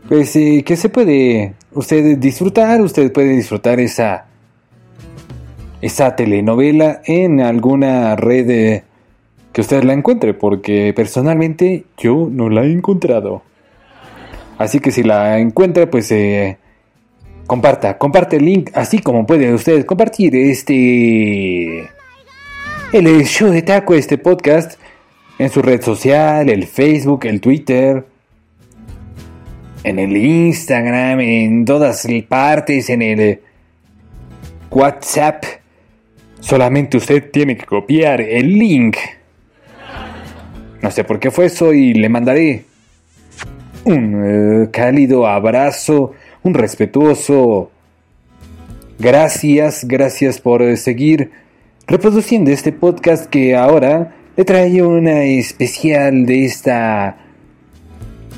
pues 0.08 0.36
eh, 0.36 0.64
que 0.66 0.76
se 0.76 0.90
puede 0.90 1.56
usted 1.72 2.18
disfrutar, 2.18 2.82
usted 2.82 3.12
puede 3.12 3.30
disfrutar 3.30 3.80
esa 3.80 4.28
esa 5.82 6.16
telenovela 6.16 7.02
en 7.06 7.42
alguna 7.42 8.16
red 8.16 8.50
eh, 8.50 8.84
que 9.52 9.62
usted 9.62 9.84
la 9.84 9.94
encuentre, 9.94 10.34
porque 10.34 10.94
personalmente 10.96 11.86
yo 11.98 12.28
no 12.32 12.50
la 12.50 12.64
he 12.64 12.72
encontrado. 12.72 13.44
Así 14.58 14.80
que 14.80 14.92
si 14.92 15.04
la 15.04 15.40
encuentra, 15.40 15.90
pues 15.90 16.12
eh, 16.12 16.58
comparta, 17.48 17.98
comparte 17.98 18.38
el 18.38 18.46
link, 18.46 18.70
así 18.74 19.00
como 19.00 19.26
puede 19.26 19.54
usted 19.54 19.86
compartir 19.86 20.36
este 20.36 21.90
el 22.92 23.26
show 23.26 23.50
de 23.50 23.64
taco, 23.64 23.96
este 23.96 24.18
podcast 24.18 24.80
en 25.40 25.50
su 25.50 25.62
red 25.62 25.82
social, 25.82 26.48
el 26.50 26.68
Facebook, 26.68 27.26
el 27.26 27.42
Twitter, 27.42 28.06
en 29.84 30.00
el 30.00 30.16
Instagram, 30.16 31.20
en 31.20 31.66
todas 31.66 32.08
partes, 32.28 32.90
en 32.90 33.02
el 33.02 33.42
WhatsApp. 34.70 35.44
Solamente 36.40 36.98
usted 36.98 37.32
tiene 37.32 37.58
que 37.58 37.66
copiar 37.66 38.22
el 38.22 38.58
link. 38.60 38.98
No 40.82 40.92
sé 40.92 41.04
por 41.04 41.20
qué 41.20 41.32
fue 41.32 41.46
eso 41.46 41.74
y 41.74 41.94
le 41.94 42.10
mandaré 42.10 42.66
un 43.86 44.66
eh, 44.66 44.70
cálido 44.72 45.28
abrazo, 45.28 46.12
un 46.44 46.54
respetuoso 46.54 47.72
gracias, 49.00 49.86
gracias 49.86 50.40
por 50.40 50.62
eh, 50.62 50.78
seguir 50.78 51.32
reproduciendo 51.88 52.52
este 52.52 52.72
podcast 52.72 53.26
que 53.26 53.56
ahora 53.56 54.16
le 54.38 54.46
trae 54.46 54.82
una 54.82 55.24
especial 55.24 56.26
de 56.26 56.46
esta 56.46 57.18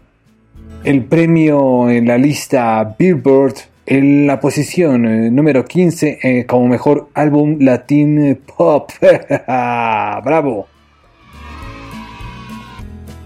el 0.83 1.05
premio 1.05 1.89
en 1.89 2.07
la 2.07 2.17
lista 2.17 2.95
Billboard 2.97 3.55
en 3.85 4.25
la 4.25 4.39
posición 4.39 5.05
eh, 5.05 5.29
número 5.31 5.65
15 5.65 6.19
eh, 6.21 6.45
como 6.45 6.67
mejor 6.67 7.09
álbum 7.13 7.57
latin 7.59 8.39
pop. 8.55 8.89
¡Bravo! 9.47 10.67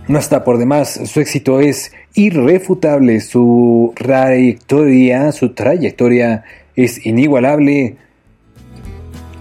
No 0.08 0.20
está 0.20 0.44
por 0.44 0.58
demás, 0.58 1.00
su 1.06 1.20
éxito 1.20 1.60
es 1.60 1.92
irrefutable, 2.14 3.20
su 3.22 3.92
trayectoria, 3.96 5.32
su 5.32 5.54
trayectoria 5.54 6.44
es 6.76 7.06
inigualable. 7.06 7.98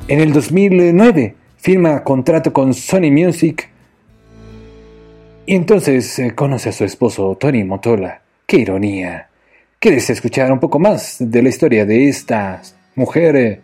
En 0.08 0.20
el 0.20 0.32
2009 0.32 1.34
firma 1.64 2.04
contrato 2.04 2.52
con 2.52 2.74
Sony 2.74 3.10
Music 3.10 3.70
y 5.46 5.54
entonces 5.54 6.18
eh, 6.18 6.34
conoce 6.34 6.68
a 6.68 6.72
su 6.72 6.84
esposo 6.84 7.38
Tony 7.40 7.64
Motola. 7.64 8.20
¡Qué 8.46 8.58
ironía! 8.58 9.30
¿Quieres 9.78 10.10
escuchar 10.10 10.52
un 10.52 10.60
poco 10.60 10.78
más 10.78 11.16
de 11.18 11.42
la 11.42 11.48
historia 11.48 11.86
de 11.86 12.06
esta 12.06 12.60
mujer 12.96 13.36
eh, 13.36 13.62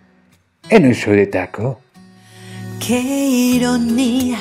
en 0.71 0.87
el 0.87 0.95
show 0.95 1.13
de 1.13 1.27
taco? 1.27 1.81
Qué 2.87 3.03
ironía 3.03 4.39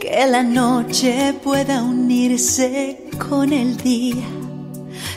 que 0.00 0.26
la 0.26 0.42
noche 0.42 1.34
pueda 1.44 1.84
unirse 1.84 3.04
con 3.18 3.52
el 3.52 3.76
día, 3.76 4.26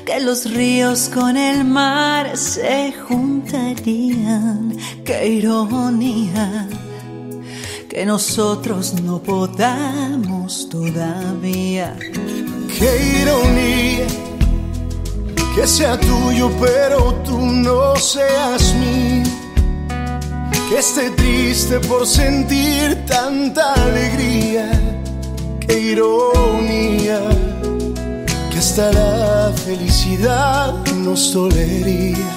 que 0.05 0.19
los 0.19 0.53
ríos 0.53 1.09
con 1.11 1.37
el 1.37 1.65
mar 1.65 2.37
se 2.37 2.93
juntarían. 2.93 4.77
Qué 5.03 5.27
ironía 5.27 6.69
que 7.95 8.05
nosotros 8.05 8.93
no 9.03 9.19
podamos 9.19 10.67
todavía. 10.69 11.95
Qué 12.77 13.21
ironía 13.21 14.05
que 15.55 15.65
sea 15.65 15.97
tuyo, 15.97 16.51
pero 16.59 17.13
tú 17.23 17.37
no 17.39 17.95
seas 17.95 18.73
mío. 18.73 19.23
Que 20.67 20.79
esté 20.79 21.09
triste 21.11 21.79
por 21.79 22.05
sentir 22.05 23.05
tanta 23.05 23.71
alegría. 23.75 24.69
Qué 25.65 25.79
ironía 25.79 27.21
que 28.51 28.57
hasta 28.57 28.91
la 28.91 29.53
felicidad 29.65 30.73
nos 30.97 31.31
dolería. 31.31 32.29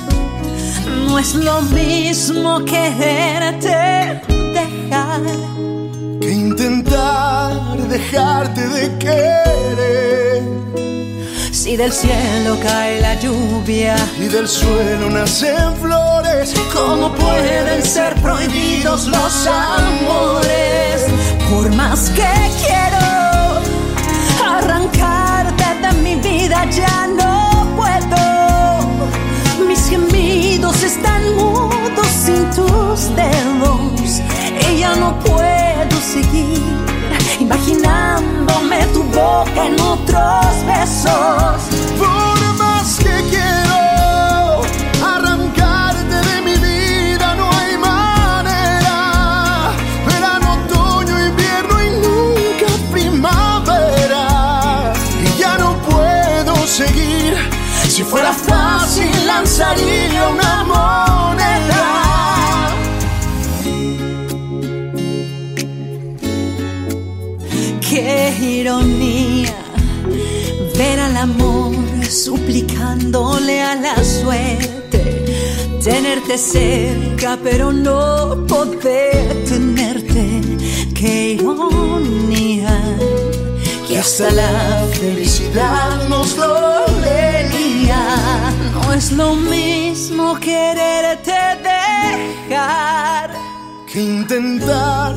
No 1.08 1.18
es 1.18 1.34
lo 1.34 1.60
mismo 1.62 2.64
quererte 2.64 4.37
dejar 4.60 5.22
Que 6.20 6.30
intentar 6.30 7.76
dejarte 7.88 8.68
de 8.68 8.98
querer 8.98 10.18
si 11.68 11.76
del 11.76 11.92
cielo 11.92 12.56
cae 12.62 13.00
la 13.00 13.14
lluvia. 13.16 13.94
y 14.18 14.28
del 14.28 14.48
suelo 14.48 15.10
nacen 15.10 15.74
flores. 15.82 16.54
¿Cómo 16.72 17.12
pueden 17.12 17.82
ser 17.82 18.14
prohibidos 18.22 19.06
los 19.06 19.46
amores? 19.46 21.04
Por 21.50 21.74
más 21.74 22.08
que 22.10 22.30
quiero 22.62 23.04
arrancarte 24.56 25.68
de 25.82 25.92
mi 26.04 26.14
vida, 26.16 26.64
ya 26.70 27.06
no 27.06 27.66
puedo. 27.76 29.66
Mis 29.66 29.90
gemidos 29.90 30.82
están 30.82 31.22
mudos 31.34 32.08
sin 32.24 32.48
tus 32.50 33.14
dedos 33.14 34.07
ya 34.78 34.94
no 34.94 35.18
puedo 35.18 36.00
seguir 36.00 36.78
imaginándome 37.40 38.86
tu 38.92 39.02
boca 39.02 39.66
en 39.66 39.80
otros 39.80 40.46
besos. 40.66 41.58
Por 41.98 42.54
más 42.58 42.96
que 42.98 43.16
quiero 43.30 44.62
arrancarte 45.04 46.16
de 46.30 46.42
mi 46.42 46.56
vida, 46.56 47.34
no 47.34 47.50
hay 47.58 47.76
manera. 47.76 49.72
Verano, 50.06 50.58
otoño, 50.64 51.26
invierno 51.26 51.74
y 51.82 51.90
nunca 52.04 52.66
primavera. 52.92 54.26
Y 55.24 55.38
ya 55.38 55.58
no 55.58 55.76
puedo 55.88 56.54
seguir. 56.66 57.36
Si 57.88 58.04
fuera 58.04 58.32
fácil, 58.32 59.10
lanzaría 59.26 60.28
una 60.28 60.64
moneda. 60.64 60.87
Suplicándole 73.08 73.60
a 73.62 73.74
la 73.74 74.04
suerte, 74.04 75.24
tenerte 75.82 76.36
cerca 76.38 77.38
pero 77.42 77.72
no 77.72 78.46
poder 78.46 79.44
tenerte. 79.44 80.40
Qué 80.94 81.32
ironía 81.32 82.76
que 83.86 83.98
hasta 83.98 84.30
la 84.30 84.86
felicidad 84.92 86.08
nos 86.08 86.36
dolería. 86.36 88.02
No 88.72 88.92
es 88.92 89.12
lo 89.12 89.34
mismo 89.34 90.38
quererte 90.40 91.32
dejar. 92.48 93.30
que 93.90 94.02
intentar 94.02 95.14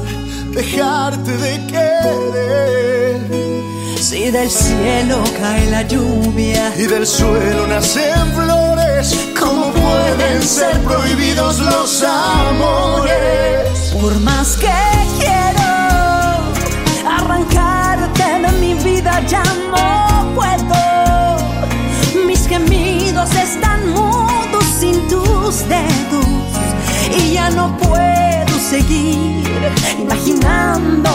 dejarte 0.54 1.38
de 1.38 1.68
querer 1.68 3.51
Si 4.02 4.32
del 4.32 4.50
cielo 4.50 5.24
cae 5.40 5.70
la 5.70 5.84
lluvia, 5.84 6.74
y 6.76 6.88
del 6.88 7.06
suelo 7.06 7.68
nacen 7.68 8.34
flores. 8.34 9.30
¿Cómo 9.40 9.72
pueden 9.72 10.42
ser 10.42 10.76
prohibidos 10.80 11.60
los 11.60 12.04
amores? 12.04 13.94
por 14.02 14.20
más 14.22 14.58
que 14.58 14.74
quiero 15.20 15.70
arrancarte 17.08 18.24
de 18.24 18.52
mi 18.60 18.74
vida, 18.74 19.22
ya 19.28 19.44
no 19.70 20.34
puedo. 20.34 22.26
Mis 22.26 22.48
gemidos 22.48 23.30
están 23.36 23.88
mudos 23.92 24.66
sin 24.80 25.08
tus 25.10 25.60
dedos 25.70 26.26
y 27.16 27.34
ya 27.34 27.52
no 27.52 27.78
puedo 27.78 28.11
seguir 28.72 29.44
imaginando 30.00 31.10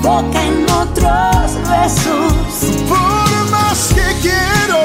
boca 0.00 0.40
en 0.42 0.64
otros 0.70 1.46
besos. 1.68 2.32
Por 2.88 3.50
más 3.50 3.92
que 3.94 4.06
quiero 4.22 4.80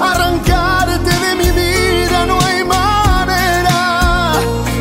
arrancarte 0.00 1.12
de 1.24 1.34
mi 1.40 1.50
vida, 1.50 2.24
no 2.26 2.38
hay 2.46 2.62
manera. 2.62 4.34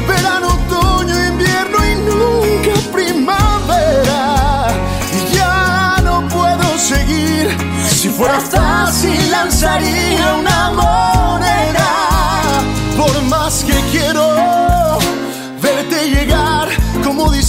Verano, 0.08 0.48
otoño, 0.60 1.16
invierno 1.32 1.78
y 1.92 1.96
nunca 2.10 2.74
primavera. 2.94 4.68
Y 5.18 5.36
ya 5.36 6.02
no 6.04 6.28
puedo 6.28 6.78
seguir. 6.78 7.58
Si 8.00 8.10
fuera 8.10 8.40
fácil, 8.40 9.20
lanzaría 9.32 10.36
una 10.36 10.70
moneda. 10.70 10.91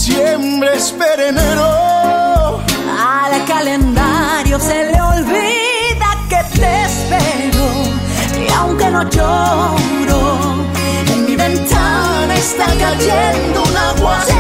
Diciembre 0.05 0.74
espera 0.74 1.28
enero. 1.28 2.61
Al 2.98 3.44
calendario 3.46 4.59
se 4.59 4.90
le 4.90 5.00
olvida 5.00 6.09
que 6.28 6.42
te 6.59 6.82
espero. 6.82 7.64
Y 8.36 8.53
aunque 8.53 8.90
no 8.90 9.09
lloro, 9.09 10.57
en 11.07 11.24
mi 11.24 11.36
ventana 11.36 12.34
está 12.34 12.66
cayendo 12.80 13.62
un 13.62 13.76
aguacero. 13.76 14.32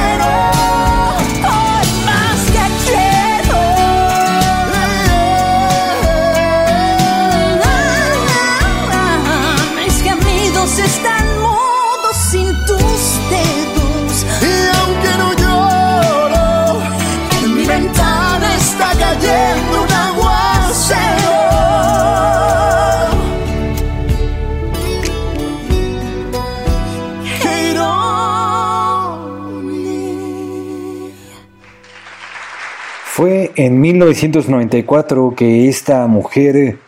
Fue 33.22 33.52
en 33.54 33.80
1994 33.80 35.34
que 35.36 35.68
esta 35.68 36.04
mujer 36.08 36.78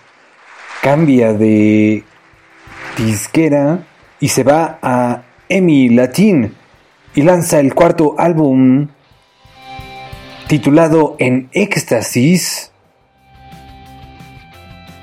cambia 0.82 1.32
de 1.32 2.02
disquera 2.98 3.86
y 4.18 4.26
se 4.26 4.42
va 4.42 4.80
a 4.82 5.22
EMI 5.48 5.90
Latin 5.90 6.52
y 7.14 7.22
lanza 7.22 7.60
el 7.60 7.72
cuarto 7.72 8.16
álbum 8.18 8.88
titulado 10.48 11.14
En 11.20 11.50
Éxtasis, 11.52 12.72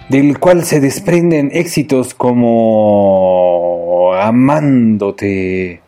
del 0.09 0.37
cual 0.37 0.65
se 0.65 0.81
desprenden 0.81 1.51
éxitos 1.53 2.13
como 2.13 4.11
Amándote, 4.15 5.79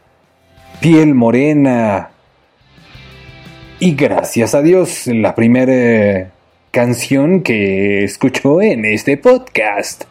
Piel 0.79 1.13
Morena, 1.13 2.12
y 3.79 3.95
gracias 3.95 4.55
a 4.55 4.61
Dios, 4.61 5.07
la 5.07 5.35
primera 5.35 6.31
canción 6.71 7.41
que 7.41 8.03
escuchó 8.03 8.61
en 8.61 8.85
este 8.85 9.17
podcast. 9.17 10.05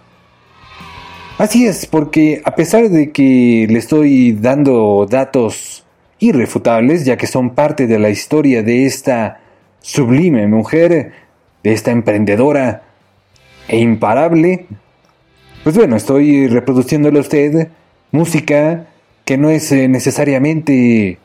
Así 1.38 1.66
es, 1.66 1.86
porque 1.86 2.42
a 2.44 2.54
pesar 2.54 2.88
de 2.88 3.10
que 3.10 3.66
le 3.68 3.78
estoy 3.78 4.32
dando 4.32 5.06
datos 5.08 5.84
irrefutables, 6.18 7.04
ya 7.04 7.16
que 7.16 7.26
son 7.26 7.50
parte 7.50 7.86
de 7.86 7.98
la 7.98 8.10
historia 8.10 8.62
de 8.62 8.86
esta 8.86 9.40
sublime 9.80 10.46
mujer, 10.46 11.12
de 11.62 11.72
esta 11.72 11.90
emprendedora 11.90 12.82
e 13.68 13.78
imparable, 13.78 14.66
pues 15.64 15.76
bueno, 15.76 15.96
estoy 15.96 16.48
reproduciéndole 16.48 17.18
a 17.18 17.22
usted 17.22 17.68
música 18.12 18.86
que 19.24 19.38
no 19.38 19.50
es 19.50 19.72
necesariamente 19.72 21.18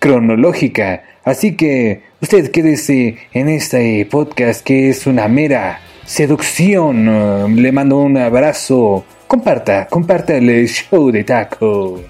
cronológica. 0.00 1.04
Así 1.22 1.54
que 1.54 2.02
usted 2.20 2.50
quédese 2.50 3.18
en 3.32 3.48
este 3.48 4.04
podcast 4.06 4.64
que 4.64 4.88
es 4.88 5.06
una 5.06 5.28
mera 5.28 5.80
seducción. 6.04 7.54
Le 7.54 7.70
mando 7.70 7.98
un 7.98 8.16
abrazo. 8.16 9.04
Comparta, 9.28 9.86
comparta 9.86 10.34
el 10.34 10.66
show 10.66 11.12
de 11.12 11.22
taco. 11.22 12.00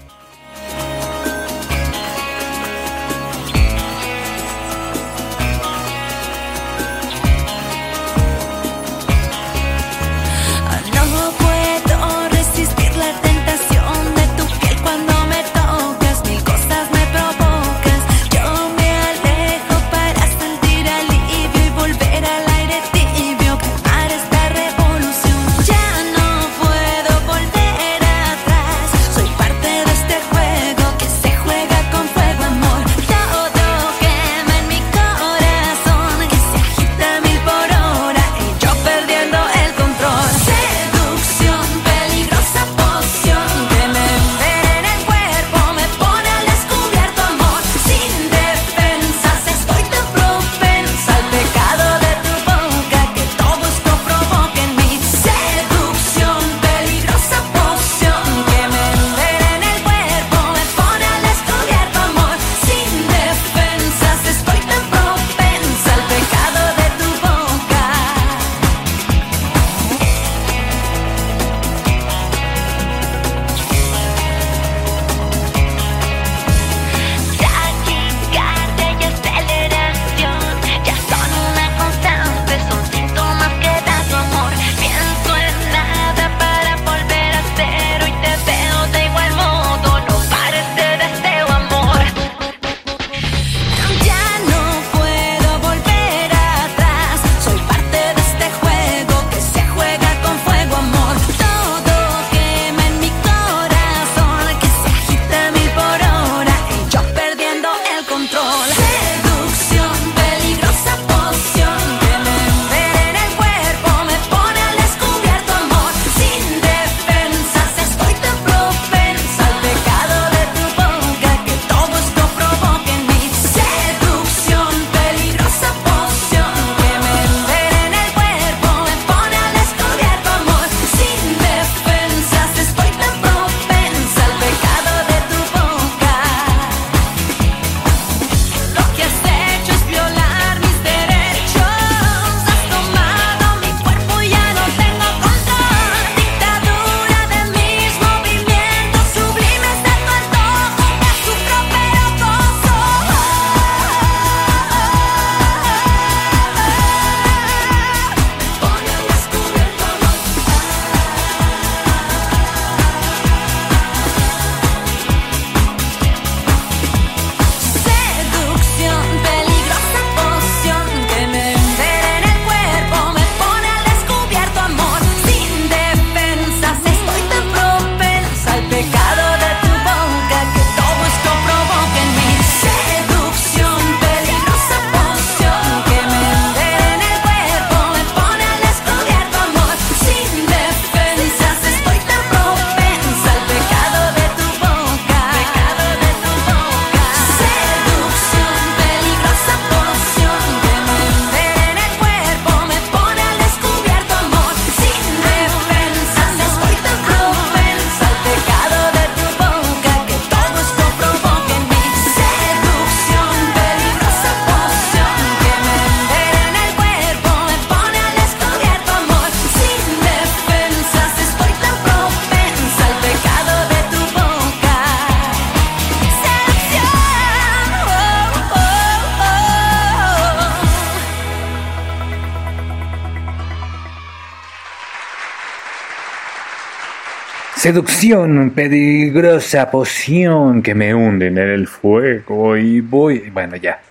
Seducción, 237.61 238.53
peligrosa 238.55 239.71
poción 239.71 240.63
que 240.63 240.75
me 240.75 240.95
hunden 240.95 241.37
en 241.37 241.51
el 241.51 241.67
fuego 241.67 242.57
y 242.57 242.81
voy... 242.81 243.29
Bueno, 243.29 243.57
ya. 243.57 243.83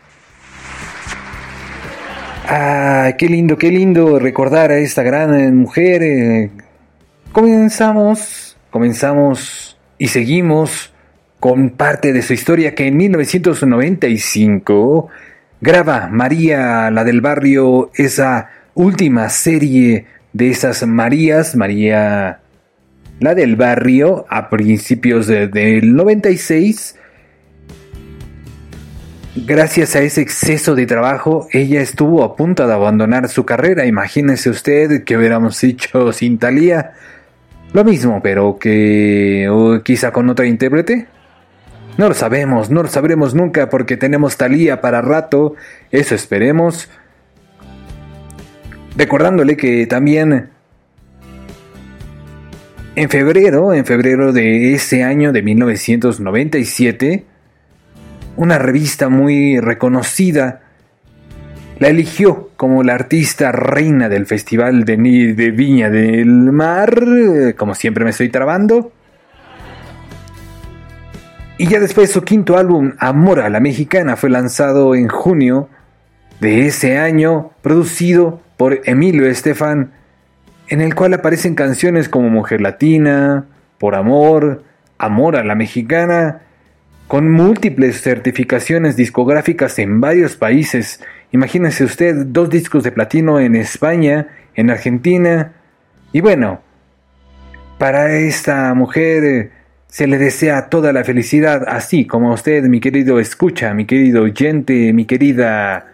Ah, 2.48 3.14
qué 3.16 3.30
lindo, 3.30 3.60
qué 3.60 3.70
lindo 3.70 4.18
recordar 4.18 4.72
a 4.72 4.80
esta 4.80 5.04
gran 5.04 5.56
mujer. 5.56 6.02
eh. 6.02 6.50
Comenzamos, 7.32 8.58
comenzamos 8.72 9.78
y 10.00 10.08
seguimos 10.08 10.92
con 11.40 11.70
parte 11.70 12.12
de 12.12 12.24
su 12.24 12.34
historia 12.34 12.74
que 12.74 12.88
en 12.88 12.98
1995 12.98 15.10
graba 15.62 16.10
María, 16.12 16.90
la 16.90 17.04
del 17.04 17.22
barrio, 17.22 17.92
esa 17.94 18.50
última 18.74 19.30
serie 19.30 20.08
de 20.34 20.50
esas 20.50 20.88
Marías, 20.88 21.56
María, 21.56 22.40
la 23.20 23.36
del 23.36 23.56
barrio, 23.56 24.26
a 24.30 24.50
principios 24.50 25.28
de- 25.28 25.48
del 25.48 25.96
96. 25.96 26.96
Gracias 29.36 29.96
a 29.96 30.02
ese 30.02 30.22
exceso 30.22 30.76
de 30.76 30.86
trabajo, 30.86 31.48
ella 31.52 31.82
estuvo 31.82 32.24
a 32.24 32.36
punto 32.36 32.66
de 32.68 32.74
abandonar 32.74 33.30
su 33.30 33.46
carrera. 33.46 33.86
Imagínese 33.86 34.50
usted 34.50 35.04
que 35.04 35.18
hubiéramos 35.18 35.64
hecho 35.64 36.12
sin 36.14 36.38
Talía. 36.40 36.94
Lo 37.74 37.84
mismo, 37.84 38.22
pero 38.24 38.58
que 38.58 39.48
quizá 39.86 40.12
con 40.12 40.30
otra 40.30 40.48
intérprete. 40.48 41.08
No 41.98 42.08
lo 42.08 42.14
sabemos, 42.16 42.70
no 42.72 42.82
lo 42.82 42.90
sabremos 42.90 43.36
nunca 43.36 43.70
porque 43.70 43.98
tenemos 43.98 44.38
Talía 44.38 44.82
para 44.82 45.02
rato. 45.02 45.56
Eso 45.92 46.16
esperemos. 46.16 46.90
Recordándole 48.98 49.56
que 49.56 49.86
también 49.86 50.50
en 53.00 53.10
febrero, 53.10 53.74
en 53.74 53.86
febrero 53.86 54.34
de 54.34 54.74
ese 54.74 55.06
año 55.06 55.32
de 55.32 55.42
1997, 55.42 57.24
una 58.36 58.60
revista 58.60 59.08
muy 59.08 59.58
reconocida 59.62 60.64
la 61.80 61.88
eligió 61.88 62.50
como 62.58 62.84
la 62.84 62.96
artista 62.96 63.54
reina 63.54 64.10
del 64.10 64.26
Festival 64.26 64.84
de, 64.84 64.98
Viña 64.98 65.90
del 65.90 66.52
Mar, 66.52 66.94
como 67.56 67.74
siempre 67.74 68.04
me 68.04 68.10
estoy 68.10 68.28
trabando. 68.28 68.92
Y 71.58 71.68
ya 71.68 71.80
después 71.80 72.12
su 72.12 72.24
quinto 72.24 72.58
álbum, 72.58 72.96
Amor 73.00 73.40
a 73.40 73.50
la 73.50 73.62
Mexicana, 73.62 74.18
fue 74.18 74.30
lanzado 74.30 74.94
en 74.94 75.08
junio 75.08 75.70
de 76.42 76.68
ese 76.68 76.98
año, 76.98 77.52
producido 77.62 78.42
por 78.58 78.82
Emilio 78.84 79.26
Estefan, 79.26 79.94
en 80.70 80.82
el 80.82 80.96
cual 80.96 81.14
aparecen 81.16 81.56
canciones 81.56 82.10
como 82.10 82.30
Mujer 82.30 82.62
Latina, 82.62 83.46
Por 83.80 83.96
Amor, 83.96 84.64
Amor 84.98 85.36
a 85.36 85.44
la 85.44 85.56
Mexicana, 85.56 86.42
con 87.08 87.32
múltiples 87.32 88.02
certificaciones 88.02 88.96
discográficas 88.96 89.80
en 89.80 90.00
varios 90.00 90.36
países. 90.36 91.04
Imagínese 91.32 91.84
usted 91.84 92.16
dos 92.28 92.52
discos 92.52 92.84
de 92.84 92.92
platino 92.92 93.40
en 93.40 93.56
España, 93.56 94.28
en 94.54 94.70
Argentina. 94.70 95.54
Y 96.14 96.22
bueno, 96.22 96.62
para 97.80 98.14
esta 98.14 98.72
mujer 98.76 99.24
eh, 99.24 99.52
se 99.88 100.06
le 100.06 100.20
desea 100.20 100.70
toda 100.70 100.94
la 100.94 101.04
felicidad, 101.04 101.64
así 101.68 102.06
como 102.06 102.30
a 102.30 102.36
usted, 102.36 102.64
mi 102.66 102.80
querido 102.80 103.20
escucha, 103.20 103.74
mi 103.74 103.86
querido 103.86 104.24
oyente, 104.24 104.94
mi 104.94 105.06
querida... 105.06 105.88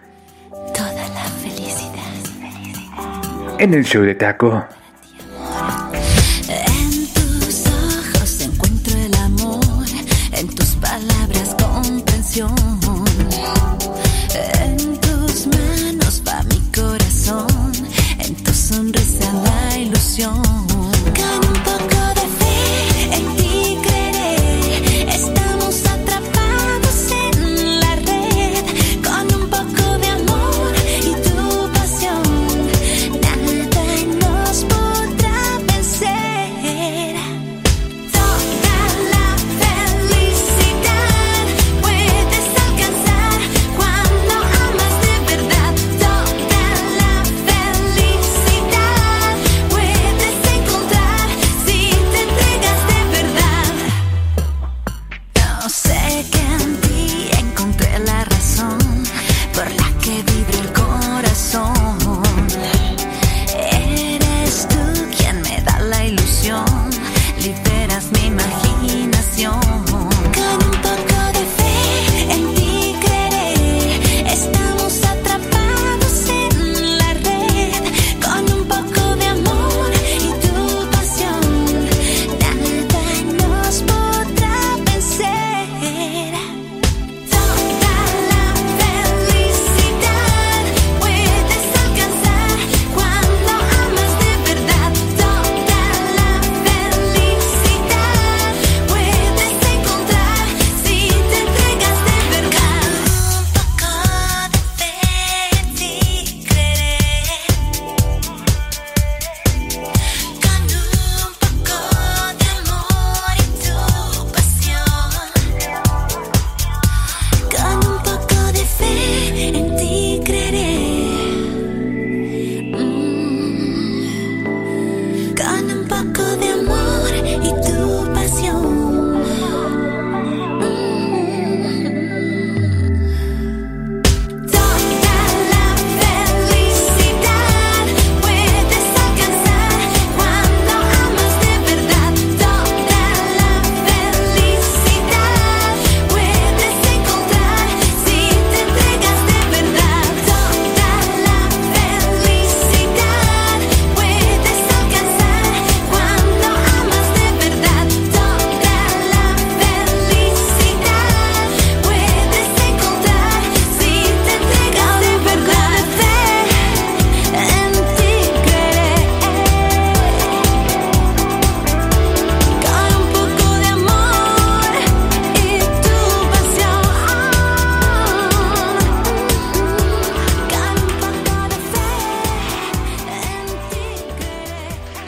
En 3.58 3.74
el 3.74 3.86
show 3.86 4.04
de 4.04 4.16
taco. 4.16 4.66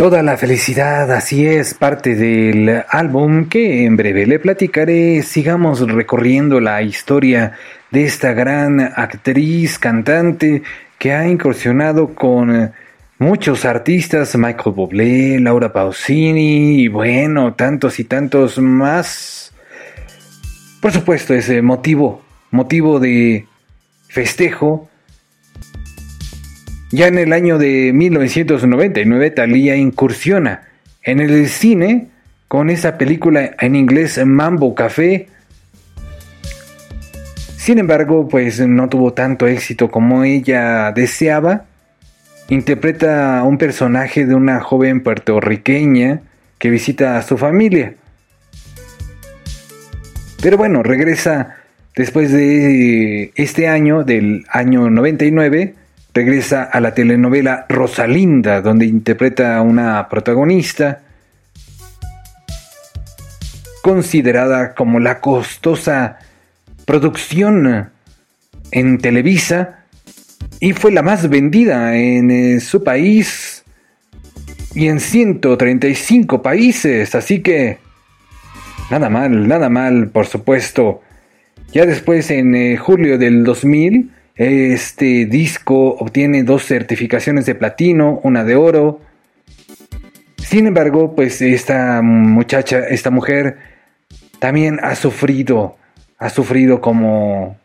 Toda 0.07 0.23
la 0.23 0.37
felicidad, 0.37 1.11
así 1.11 1.45
es, 1.45 1.73
parte 1.73 2.15
del 2.15 2.81
álbum 2.87 3.49
que 3.49 3.83
en 3.83 3.97
breve 3.97 4.25
le 4.25 4.39
platicaré. 4.39 5.21
Sigamos 5.21 5.81
recorriendo 5.81 6.61
la 6.61 6.81
historia 6.81 7.51
de 7.91 8.05
esta 8.05 8.31
gran 8.31 8.79
actriz, 8.79 9.77
cantante 9.77 10.63
que 10.97 11.11
ha 11.11 11.27
incursionado 11.27 12.15
con 12.15 12.71
muchos 13.19 13.65
artistas, 13.65 14.37
Michael 14.37 14.75
Bublé, 14.77 15.41
Laura 15.41 15.73
Pausini 15.73 16.83
y 16.83 16.87
bueno, 16.87 17.55
tantos 17.55 17.99
y 17.99 18.05
tantos 18.05 18.59
más. 18.59 19.53
Por 20.81 20.93
supuesto, 20.93 21.33
ese 21.33 21.61
motivo, 21.61 22.21
motivo 22.51 23.01
de 23.01 23.45
festejo 24.07 24.89
ya 26.91 27.07
en 27.07 27.17
el 27.17 27.33
año 27.33 27.57
de 27.57 27.91
1999, 27.93 29.31
Thalía 29.31 29.75
incursiona 29.75 30.63
en 31.03 31.19
el 31.19 31.47
cine 31.49 32.07
con 32.47 32.69
esa 32.69 32.97
película 32.97 33.51
en 33.59 33.75
inglés 33.75 34.19
Mambo 34.25 34.73
Café. 34.73 35.27
Sin 37.57 37.79
embargo, 37.79 38.29
pues 38.29 38.65
no 38.65 38.87
tuvo 38.87 39.11
tanto 39.13 39.47
éxito 39.47 39.91
como 39.91 40.23
ella 40.23 40.91
deseaba. 40.93 41.65
Interpreta 42.47 43.43
un 43.43 43.57
personaje 43.57 44.25
de 44.25 44.35
una 44.35 44.61
joven 44.61 45.01
puertorriqueña 45.01 46.21
que 46.57 46.69
visita 46.69 47.17
a 47.17 47.23
su 47.23 47.37
familia. 47.37 47.95
Pero 50.41 50.55
bueno, 50.55 50.83
regresa 50.83 51.57
después 51.95 52.31
de 52.31 53.33
este 53.35 53.67
año, 53.67 54.05
del 54.05 54.45
año 54.49 54.89
99, 54.89 55.73
regresa 56.17 56.63
a 56.63 56.79
la 56.79 56.95
telenovela 56.95 57.67
Rosalinda, 57.69 58.63
donde 58.63 58.87
interpreta 58.87 59.55
a 59.55 59.61
una 59.61 60.09
protagonista 60.09 61.01
considerada 63.83 64.73
como 64.73 64.99
la 64.99 65.19
costosa 65.19 66.17
producción 66.85 67.91
en 68.71 68.97
Televisa 68.97 69.83
y 70.59 70.73
fue 70.73 70.91
la 70.91 71.03
más 71.03 71.29
vendida 71.29 71.95
en 71.95 72.31
eh, 72.31 72.59
su 72.61 72.83
país 72.83 73.63
y 74.73 74.87
en 74.87 74.99
135 74.99 76.41
países, 76.41 77.13
así 77.13 77.43
que 77.43 77.77
nada 78.89 79.11
mal, 79.11 79.47
nada 79.47 79.69
mal, 79.69 80.09
por 80.09 80.25
supuesto. 80.25 81.03
Ya 81.73 81.85
después 81.85 82.31
en 82.31 82.55
eh, 82.55 82.75
julio 82.75 83.19
del 83.19 83.43
2000 83.43 84.16
este 84.37 85.25
disco 85.25 85.95
obtiene 85.95 86.43
dos 86.43 86.65
certificaciones 86.65 87.45
de 87.45 87.55
platino, 87.55 88.19
una 88.23 88.43
de 88.43 88.55
oro. 88.55 89.01
Sin 90.37 90.67
embargo, 90.67 91.15
pues 91.15 91.41
esta 91.41 92.01
muchacha, 92.01 92.79
esta 92.87 93.09
mujer, 93.09 93.57
también 94.39 94.79
ha 94.83 94.95
sufrido, 94.95 95.77
ha 96.19 96.29
sufrido 96.29 96.79
como, 96.81 97.57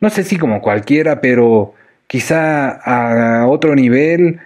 no 0.00 0.10
sé 0.10 0.24
si 0.24 0.36
como 0.36 0.60
cualquiera, 0.60 1.20
pero 1.20 1.74
quizá 2.06 2.70
a 2.70 3.46
otro 3.46 3.74
nivel, 3.74 4.40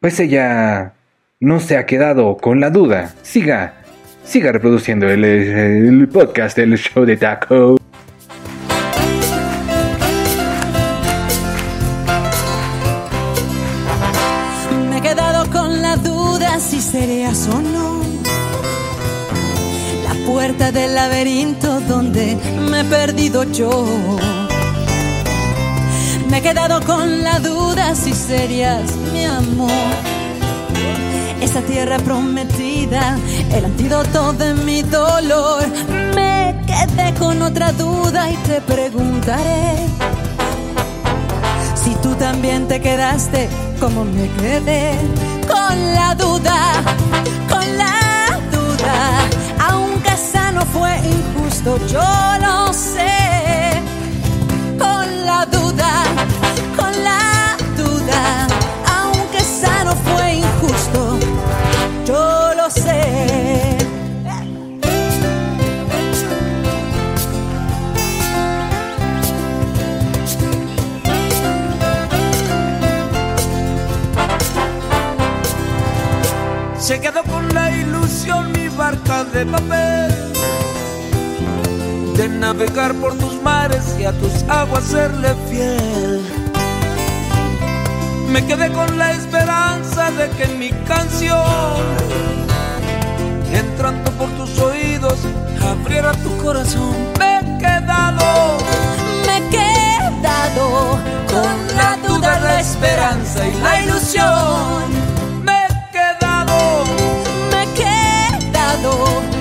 pues 0.00 0.18
ella 0.20 0.94
no 1.40 1.60
se 1.60 1.76
ha 1.76 1.86
quedado 1.86 2.36
con 2.38 2.60
la 2.60 2.70
duda. 2.70 3.14
Siga, 3.22 3.74
siga 4.24 4.52
reproduciendo 4.52 5.08
el, 5.08 5.24
el 5.24 6.08
podcast 6.08 6.56
del 6.56 6.76
show 6.78 7.04
de 7.04 7.16
Taco. 7.16 7.76
Yo. 23.42 23.84
Me 26.30 26.38
he 26.38 26.42
quedado 26.42 26.80
con 26.82 27.22
la 27.24 27.40
duda 27.40 27.94
si 27.94 28.12
serías 28.12 28.94
mi 29.12 29.24
amor. 29.24 29.70
Esa 31.40 31.60
tierra 31.62 31.98
prometida, 31.98 33.18
el 33.52 33.64
antídoto 33.64 34.32
de 34.34 34.54
mi 34.54 34.82
dolor. 34.82 35.64
Me 36.14 36.54
quedé 36.66 37.12
con 37.18 37.42
otra 37.42 37.72
duda 37.72 38.30
y 38.30 38.36
te 38.48 38.60
preguntaré 38.60 39.76
si 41.74 41.94
tú 41.96 42.14
también 42.14 42.68
te 42.68 42.80
quedaste 42.80 43.48
como 43.80 44.04
me 44.04 44.28
quedé 44.40 44.92
con 45.46 45.94
la 45.94 46.14
duda, 46.14 46.56
con 47.50 47.76
la 47.76 48.03
fue 50.74 50.96
injusto, 50.98 51.78
yo 51.86 52.02
lo 52.40 52.72
sé, 52.72 53.80
con 54.76 55.06
la 55.24 55.46
duda, 55.46 55.92
con 56.76 56.92
la 57.04 57.56
duda, 57.76 58.46
aunque 58.98 59.38
esa 59.38 59.84
no 59.84 59.94
fue 59.94 60.34
injusto, 60.34 61.18
yo 62.04 62.54
lo 62.56 62.68
sé. 62.68 63.78
Se 76.78 77.00
quedó 77.00 77.22
con 77.22 77.48
la 77.54 77.70
ilusión 77.70 78.52
mi 78.52 78.68
barca 78.68 79.24
de 79.24 79.46
papel 79.46 80.34
navegar 82.40 82.94
por 82.94 83.14
tus 83.18 83.40
mares 83.42 83.96
y 83.98 84.04
a 84.04 84.12
tus 84.12 84.42
aguas 84.48 84.84
serle 84.84 85.34
fiel. 85.48 86.20
Me 88.28 88.44
quedé 88.46 88.70
con 88.72 88.98
la 88.98 89.12
esperanza 89.12 90.10
de 90.12 90.28
que 90.30 90.46
mi 90.54 90.70
canción, 90.86 91.38
entrando 93.52 94.10
por 94.12 94.28
tus 94.30 94.58
oídos, 94.58 95.18
abriera 95.62 96.12
tu 96.12 96.36
corazón. 96.38 96.94
Me 97.18 97.38
he 97.38 97.58
quedado, 97.58 98.58
me 99.26 99.36
he 99.38 99.50
quedado 99.50 100.98
con 101.32 101.76
la 101.76 101.96
duda, 102.06 102.40
la 102.40 102.60
esperanza 102.60 103.46
y 103.46 103.54
la 103.60 103.80
ilusión. 103.82 105.04
con 108.64 109.04
la 109.04 109.33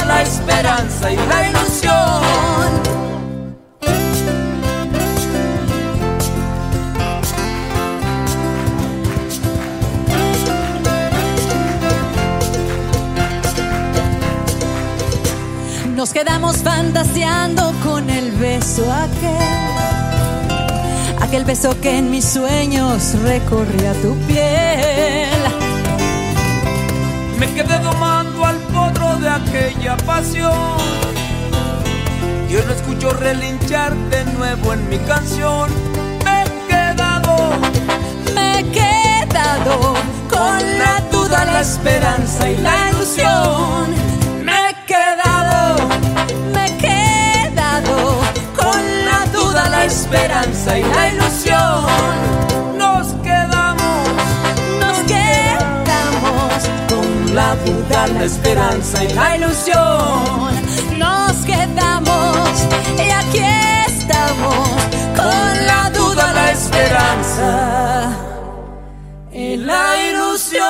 la 0.00 0.22
esperanza 0.22 1.12
y 1.12 1.16
la 1.16 1.48
ilusión. 1.48 1.92
Nos 15.96 16.12
quedamos 16.12 16.56
fantaseando 16.58 17.72
con 17.84 18.10
el 18.10 18.32
beso 18.32 18.90
aquel, 18.92 19.32
aquel 21.20 21.44
beso 21.44 21.80
que 21.80 21.98
en 21.98 22.10
mis 22.10 22.24
sueños 22.24 23.14
recorría 23.22 23.92
tu 24.02 24.14
piel 24.26 25.42
me 27.42 27.52
quedé 27.54 27.76
domando 27.80 28.31
aquella 29.34 29.96
pasión. 29.98 30.78
Y 32.48 32.56
hoy 32.56 32.62
no 32.66 32.72
escucho 32.72 33.10
relinchar 33.10 33.94
de 34.10 34.24
nuevo 34.26 34.72
en 34.72 34.88
mi 34.88 34.98
canción. 34.98 35.70
Me 36.24 36.42
he 36.42 36.66
quedado, 36.68 37.52
me 38.34 38.60
he 38.60 38.64
quedado 38.70 39.94
con 40.28 40.58
la 40.78 41.00
duda, 41.10 41.44
la 41.44 41.60
esperanza 41.60 42.50
y 42.50 42.56
la 42.58 42.90
ilusión. 42.90 43.90
Me 44.44 44.70
he 44.70 44.74
quedado, 44.86 45.88
me 46.52 46.66
he 46.66 46.76
quedado 46.76 48.18
con 48.54 48.82
la 49.06 49.26
duda, 49.32 49.68
la 49.68 49.84
esperanza 49.84 50.78
y 50.78 50.82
la 50.82 51.08
ilusión. 51.08 52.51
La 57.34 57.56
duda, 57.56 58.06
la 58.08 58.24
esperanza 58.24 59.04
y 59.04 59.12
la 59.14 59.36
ilusión. 59.36 60.98
Nos 60.98 61.32
quedamos 61.44 62.68
y 62.98 63.10
aquí 63.10 63.44
estamos 63.86 64.68
con 65.16 65.66
la 65.66 65.90
duda, 65.90 66.32
la 66.32 66.52
esperanza 66.52 68.10
y 69.32 69.56
la 69.56 69.84
ilusión. 70.10 70.62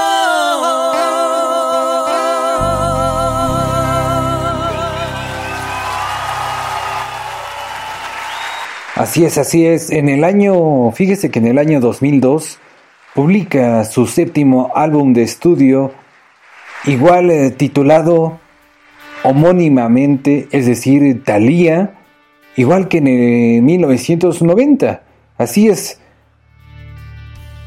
Así 8.94 9.24
es, 9.24 9.36
así 9.36 9.66
es. 9.66 9.90
En 9.90 10.08
el 10.08 10.22
año, 10.22 10.92
fíjese 10.92 11.30
que 11.30 11.40
en 11.40 11.48
el 11.48 11.58
año 11.58 11.80
2002 11.80 12.58
publica 13.14 13.84
su 13.84 14.06
séptimo 14.06 14.70
álbum 14.76 15.12
de 15.12 15.22
estudio, 15.22 15.92
igual 16.84 17.30
eh, 17.30 17.50
titulado 17.50 18.40
homónimamente, 19.22 20.48
es 20.50 20.66
decir, 20.66 21.22
Thalía, 21.24 21.94
igual 22.56 22.88
que 22.88 22.98
en 22.98 23.06
el 23.06 23.62
1990. 23.62 25.02
Así 25.38 25.68
es. 25.68 26.00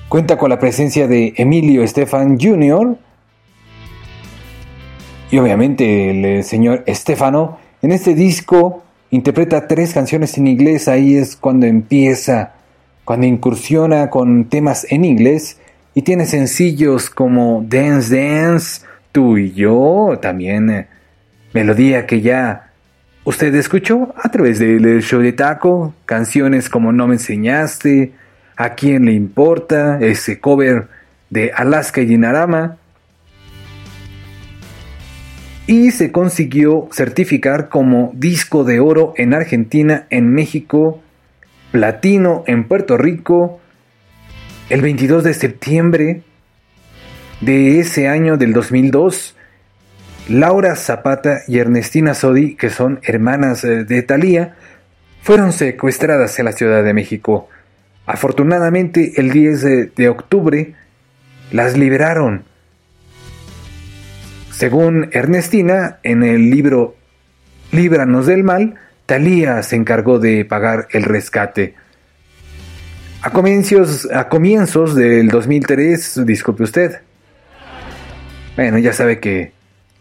Cuenta 0.09 0.37
con 0.37 0.49
la 0.49 0.59
presencia 0.59 1.07
de 1.07 1.33
Emilio 1.37 1.83
Estefan 1.83 2.39
Jr. 2.39 2.97
y 5.31 5.37
obviamente 5.37 6.11
el 6.11 6.25
eh, 6.25 6.43
señor 6.43 6.83
Estefano. 6.85 7.57
En 7.81 7.91
este 7.91 8.13
disco 8.13 8.83
interpreta 9.11 9.67
tres 9.67 9.93
canciones 9.93 10.37
en 10.37 10.47
inglés, 10.47 10.87
ahí 10.87 11.15
es 11.15 11.35
cuando 11.35 11.65
empieza, 11.65 12.53
cuando 13.03 13.25
incursiona 13.25 14.09
con 14.09 14.45
temas 14.45 14.85
en 14.89 15.05
inglés 15.05 15.59
y 15.93 16.03
tiene 16.03 16.25
sencillos 16.25 17.09
como 17.09 17.65
Dance 17.67 18.15
Dance, 18.15 18.81
Tú 19.15 19.37
y 19.37 19.53
yo, 19.53 20.19
también 20.21 20.69
eh, 20.69 20.87
melodía 21.53 22.05
que 22.05 22.19
ya 22.19 22.73
usted 23.23 23.55
escuchó 23.55 24.13
a 24.21 24.27
través 24.27 24.59
del 24.59 25.01
show 25.01 25.21
de 25.21 25.31
Taco, 25.31 25.93
canciones 26.03 26.67
como 26.67 26.91
No 26.91 27.07
me 27.07 27.13
enseñaste, 27.13 28.11
¿A 28.57 28.71
quién 28.71 29.05
le 29.05 29.13
importa? 29.13 29.99
Ese 30.01 30.41
cover 30.41 30.89
de 31.29 31.53
Alaska 31.55 32.01
y 32.01 32.05
Dinarama. 32.05 32.75
Y 35.65 35.91
se 35.91 36.11
consiguió 36.11 36.89
certificar 36.91 37.69
como 37.69 38.11
disco 38.15 38.65
de 38.65 38.81
oro 38.81 39.13
en 39.15 39.33
Argentina, 39.33 40.07
en 40.09 40.33
México, 40.33 41.01
platino 41.71 42.43
en 42.47 42.65
Puerto 42.65 42.97
Rico, 42.97 43.61
el 44.69 44.81
22 44.81 45.23
de 45.23 45.33
septiembre 45.33 46.23
de 47.41 47.79
ese 47.79 48.07
año 48.07 48.37
del 48.37 48.53
2002. 48.53 49.35
Laura 50.27 50.75
Zapata 50.75 51.41
y 51.47 51.59
Ernestina 51.59 52.13
Sodi, 52.13 52.55
que 52.55 52.69
son 52.69 52.99
hermanas 53.03 53.63
eh, 53.63 53.83
de 53.83 54.01
Thalía, 54.01 54.55
fueron 55.21 55.53
secuestradas 55.53 56.37
en 56.39 56.45
la 56.45 56.51
Ciudad 56.51 56.83
de 56.83 56.93
México. 56.93 57.49
Afortunadamente, 58.05 59.13
el 59.17 59.31
10 59.31 59.61
de, 59.61 59.85
de 59.87 60.09
octubre 60.09 60.73
las 61.51 61.77
liberaron. 61.77 62.43
Según 64.51 65.09
Ernestina, 65.11 65.99
en 66.03 66.23
el 66.23 66.49
libro 66.49 66.95
Líbranos 67.71 68.25
del 68.25 68.43
Mal, 68.43 68.75
Talía 69.05 69.61
se 69.61 69.75
encargó 69.75 70.17
de 70.17 70.45
pagar 70.45 70.87
el 70.91 71.03
rescate. 71.03 71.75
A 73.21 73.31
comienzos, 73.31 74.09
a 74.11 74.29
comienzos 74.29 74.95
del 74.95 75.29
2003, 75.29 76.25
disculpe 76.25 76.63
usted. 76.63 77.01
Bueno, 78.55 78.77
ya 78.77 78.93
sabe 78.93 79.19
que 79.19 79.51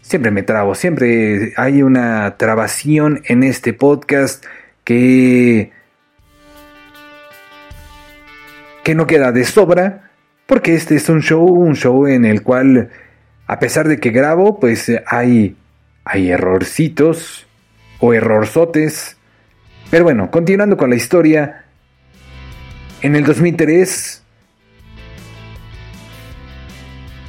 siempre 0.00 0.30
me 0.30 0.42
trabo, 0.42 0.74
siempre 0.74 1.52
hay 1.56 1.82
una 1.82 2.36
trabación 2.36 3.22
en 3.26 3.42
este 3.42 3.72
podcast 3.72 4.44
que 4.84 5.72
que 8.84 8.94
no 8.94 9.06
queda 9.06 9.32
de 9.32 9.44
sobra, 9.44 10.10
porque 10.46 10.74
este 10.74 10.96
es 10.96 11.08
un 11.08 11.22
show, 11.22 11.42
un 11.42 11.74
show 11.74 12.06
en 12.06 12.24
el 12.26 12.42
cual, 12.42 12.90
a 13.46 13.58
pesar 13.58 13.88
de 13.88 13.98
que 13.98 14.10
grabo, 14.10 14.60
pues 14.60 14.92
hay, 15.06 15.56
hay 16.04 16.30
errorcitos 16.30 17.46
o 17.98 18.12
errorzotes. 18.12 19.16
Pero 19.90 20.04
bueno, 20.04 20.30
continuando 20.30 20.76
con 20.76 20.90
la 20.90 20.96
historia, 20.96 21.64
en 23.00 23.16
el 23.16 23.24
2003 23.24 24.23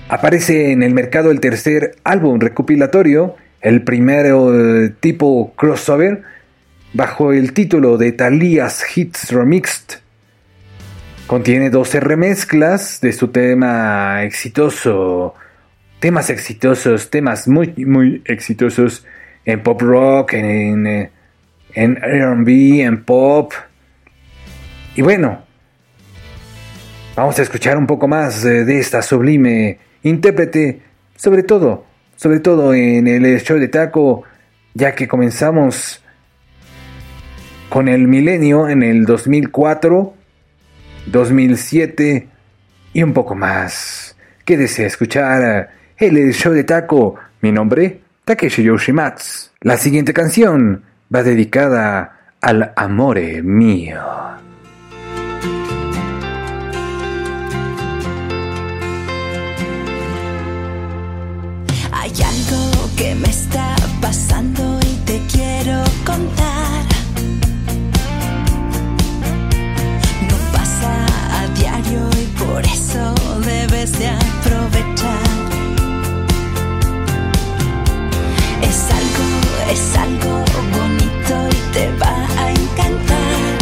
aparece 0.10 0.72
en 0.72 0.84
el 0.84 0.94
mercado 0.94 1.32
el 1.32 1.40
tercer 1.40 1.96
álbum 2.04 2.40
recopilatorio, 2.40 3.36
el 3.62 3.84
primero 3.84 4.54
eh, 4.54 4.94
tipo 5.00 5.54
crossover, 5.56 6.24
bajo 6.94 7.34
el 7.34 7.54
título 7.54 7.98
de 7.98 8.12
Thalía's 8.12 8.86
Hits 8.96 9.32
Remixed 9.32 10.06
Contiene 11.28 11.72
12 11.72 12.02
remezclas 12.02 13.02
de 13.02 13.12
su 13.12 13.30
tema 13.30 14.22
exitoso, 14.24 15.34
temas 16.00 16.30
exitosos, 16.30 17.10
temas 17.10 17.48
muy, 17.48 17.74
muy 17.84 18.22
exitosos 18.26 19.04
en 19.44 19.64
pop 19.64 19.82
rock, 19.82 20.34
en, 20.34 21.10
en 21.74 21.96
RB, 21.96 22.82
en 22.82 23.04
pop. 23.04 23.54
Y 24.96 25.02
bueno, 25.02 25.42
vamos 27.16 27.40
a 27.40 27.42
escuchar 27.42 27.76
un 27.76 27.88
poco 27.88 28.08
más 28.08 28.44
de 28.44 28.78
esta 28.78 29.02
sublime 29.02 29.80
intérprete, 30.10 30.82
sobre 31.16 31.44
todo, 31.44 31.86
sobre 32.16 32.40
todo 32.40 32.74
en 32.74 33.08
el 33.08 33.40
show 33.42 33.60
de 33.60 33.68
taco, 33.68 34.24
ya 34.74 34.96
que 34.96 35.08
comenzamos 35.08 36.02
con 37.70 37.88
el 37.88 38.08
milenio 38.08 38.70
en 38.70 38.84
el 38.84 39.06
2004 39.06 40.14
2007 41.06 42.28
y 42.94 43.04
un 43.04 43.14
poco 43.14 43.36
más. 43.36 44.16
Quédese 44.44 44.84
a 44.84 44.88
escuchar 44.88 45.70
el 45.98 46.34
show 46.34 46.54
de 46.54 46.64
Taco. 46.64 47.16
Mi 47.42 47.52
nombre, 47.52 48.02
Takeshi 48.24 48.64
Yoshimatsu. 48.64 49.52
La 49.62 49.78
siguiente 49.78 50.14
canción 50.14 50.84
va 51.14 51.24
dedicada 51.24 52.32
al 52.42 52.74
amore 52.76 53.42
mío. 53.42 54.45
Hay 62.18 62.24
algo 62.24 62.90
que 62.96 63.14
me 63.14 63.30
está 63.30 63.76
pasando 64.00 64.80
y 64.84 64.96
te 65.06 65.22
quiero 65.30 65.84
contar. 66.06 66.86
No 70.30 70.38
pasa 70.54 70.94
a 71.40 71.48
diario 71.60 72.10
y 72.22 72.26
por 72.40 72.64
eso 72.66 73.14
debes 73.44 73.92
de 74.00 74.08
aprovechar. 74.08 75.28
Es 78.62 78.80
algo, 79.00 79.28
es 79.74 79.98
algo 79.98 80.46
bonito 80.72 81.50
y 81.52 81.74
te 81.74 81.92
va 81.98 82.16
a 82.40 82.50
encantar. 82.50 83.58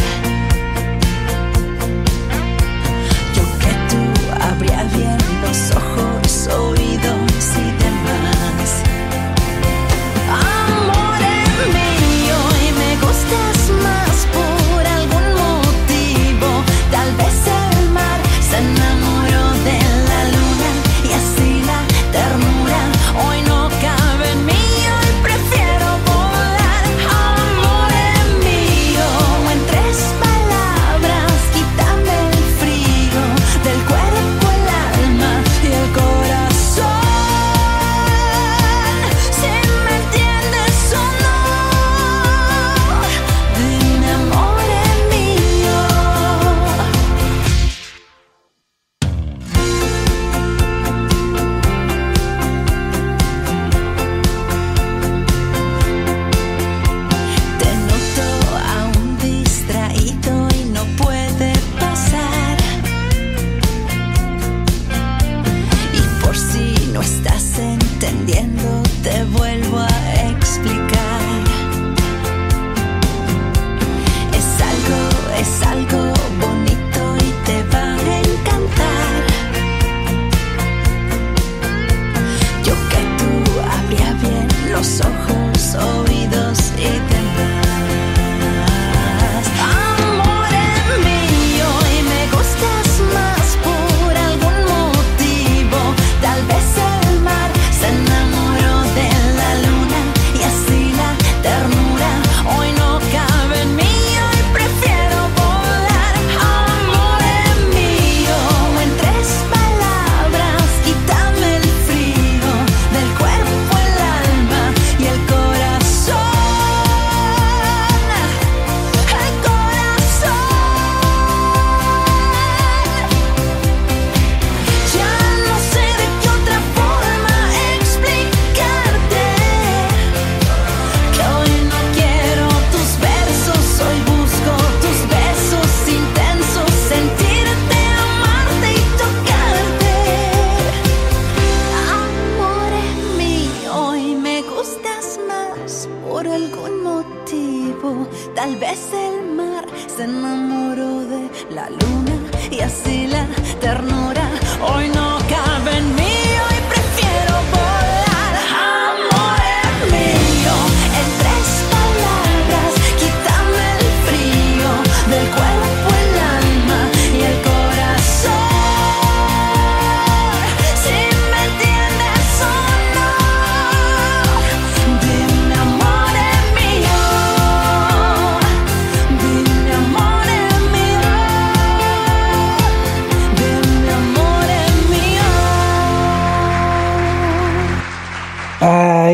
Yo 3.35 3.43
que 3.61 3.73
tú 3.89 4.43
abría 4.43 4.83
bien 4.95 5.17
los 5.41 5.71
ojos, 5.71 6.47
oídos 6.55 6.82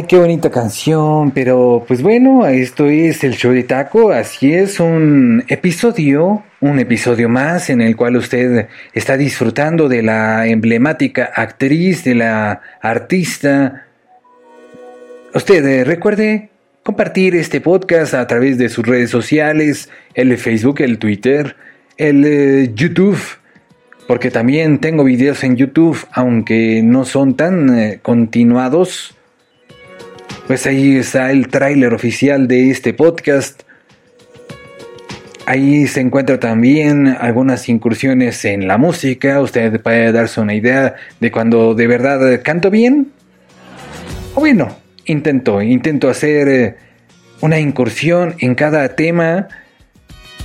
qué 0.09 0.17
bonita 0.17 0.49
canción, 0.49 1.29
pero 1.29 1.85
pues 1.87 2.01
bueno, 2.01 2.47
esto 2.47 2.87
es 2.87 3.23
el 3.23 3.35
show 3.35 3.51
de 3.51 3.61
taco, 3.61 4.11
así 4.11 4.51
es 4.51 4.79
un 4.79 5.43
episodio, 5.49 6.43
un 6.61 6.79
episodio 6.79 7.29
más 7.29 7.69
en 7.69 7.79
el 7.79 7.95
cual 7.95 8.15
usted 8.15 8.69
está 8.91 9.17
disfrutando 9.17 9.87
de 9.87 10.01
la 10.01 10.47
emblemática 10.47 11.25
actriz, 11.35 12.03
de 12.05 12.15
la 12.15 12.59
artista. 12.81 13.85
Usted 15.35 15.63
eh, 15.63 15.83
recuerde 15.83 16.49
compartir 16.81 17.35
este 17.35 17.61
podcast 17.61 18.15
a 18.15 18.25
través 18.25 18.57
de 18.57 18.69
sus 18.69 18.87
redes 18.87 19.11
sociales, 19.11 19.91
el 20.15 20.35
Facebook, 20.39 20.81
el 20.81 20.97
Twitter, 20.97 21.55
el 21.97 22.25
eh, 22.25 22.71
YouTube, 22.73 23.19
porque 24.07 24.31
también 24.31 24.79
tengo 24.79 25.03
videos 25.03 25.43
en 25.43 25.55
YouTube, 25.55 26.03
aunque 26.11 26.81
no 26.83 27.05
son 27.05 27.35
tan 27.35 27.77
eh, 27.77 27.99
continuados. 28.01 29.15
Pues 30.47 30.65
ahí 30.65 30.97
está 30.97 31.31
el 31.31 31.47
tráiler 31.47 31.93
oficial 31.93 32.47
de 32.47 32.71
este 32.71 32.93
podcast. 32.93 33.63
Ahí 35.45 35.87
se 35.87 36.01
encuentra 36.01 36.39
también 36.39 37.07
algunas 37.07 37.69
incursiones 37.69 38.45
en 38.45 38.67
la 38.67 38.77
música. 38.77 39.41
Usted 39.41 39.81
puede 39.81 40.11
darse 40.11 40.41
una 40.41 40.53
idea 40.53 40.95
de 41.19 41.31
cuando 41.31 41.73
de 41.73 41.87
verdad 41.87 42.41
canto 42.43 42.69
bien. 42.69 43.11
O 44.35 44.41
bueno, 44.41 44.75
intento, 45.05 45.61
intento 45.61 46.09
hacer 46.09 46.47
eh, 46.47 46.75
una 47.41 47.59
incursión 47.59 48.35
en 48.39 48.55
cada 48.55 48.95
tema. 48.95 49.47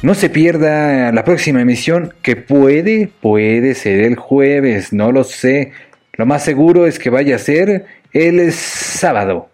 No 0.02 0.14
se 0.14 0.30
pierda 0.30 1.12
la 1.12 1.24
próxima 1.24 1.60
emisión 1.62 2.14
que 2.22 2.36
puede, 2.36 3.10
puede 3.20 3.74
ser 3.74 4.00
el 4.04 4.16
jueves, 4.16 4.92
no 4.92 5.12
lo 5.12 5.24
sé. 5.24 5.72
Lo 6.14 6.26
más 6.26 6.44
seguro 6.44 6.86
es 6.86 6.98
que 6.98 7.10
vaya 7.10 7.36
a 7.36 7.38
ser 7.38 7.86
el 8.12 8.52
sábado. 8.52 9.50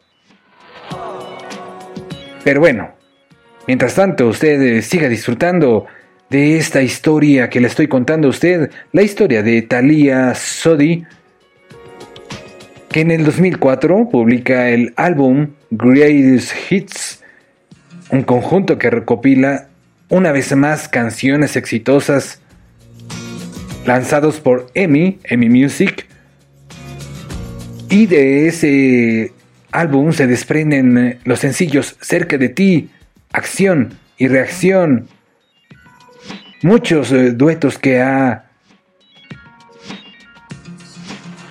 Pero 2.44 2.60
bueno, 2.60 2.90
mientras 3.66 3.94
tanto 3.94 4.28
usted 4.28 4.60
eh, 4.62 4.82
siga 4.82 5.08
disfrutando 5.08 5.86
de 6.30 6.56
esta 6.56 6.80
historia 6.80 7.50
que 7.50 7.60
le 7.60 7.66
estoy 7.66 7.88
contando 7.88 8.28
a 8.28 8.30
usted, 8.30 8.70
la 8.92 9.02
historia 9.02 9.42
de 9.42 9.62
Thalia 9.62 10.34
Sodi, 10.34 11.04
que 12.90 13.00
en 13.00 13.10
el 13.10 13.24
2004 13.24 14.08
publica 14.10 14.70
el 14.70 14.92
álbum 14.96 15.48
Greatest 15.70 16.52
Hits, 16.70 17.22
un 18.10 18.22
conjunto 18.22 18.78
que 18.78 18.90
recopila 18.90 19.68
una 20.08 20.32
vez 20.32 20.54
más 20.56 20.88
canciones 20.88 21.56
exitosas 21.56 22.40
lanzados 23.86 24.40
por 24.40 24.66
EMI, 24.74 25.18
EMI 25.24 25.48
Music, 25.48 26.06
y 27.88 28.06
de 28.06 28.46
ese 28.46 29.32
álbum 29.72 30.12
se 30.12 30.26
desprenden 30.26 30.98
eh, 30.98 31.18
los 31.24 31.40
sencillos 31.40 31.96
Cerca 32.00 32.38
de 32.38 32.48
ti, 32.48 32.90
Acción 33.32 33.94
y 34.18 34.28
Reacción. 34.28 35.08
Muchos 36.62 37.12
eh, 37.12 37.32
duetos 37.32 37.78
que 37.78 38.00
ha 38.00 38.44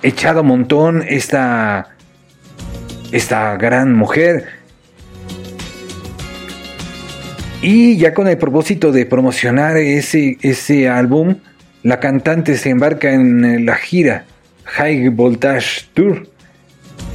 echado 0.03 0.43
montón 0.43 1.03
esta, 1.07 1.95
esta 3.11 3.57
gran 3.57 3.93
mujer. 3.93 4.45
Y 7.61 7.97
ya 7.97 8.13
con 8.13 8.27
el 8.27 8.37
propósito 8.37 8.91
de 8.91 9.05
promocionar 9.05 9.75
ese, 9.77 10.37
ese 10.41 10.87
álbum, 10.87 11.37
la 11.83 11.99
cantante 11.99 12.55
se 12.55 12.69
embarca 12.69 13.11
en 13.11 13.43
eh, 13.43 13.59
la 13.59 13.75
gira 13.75 14.25
High 14.63 15.09
Voltage 15.09 15.87
Tour 15.93 16.28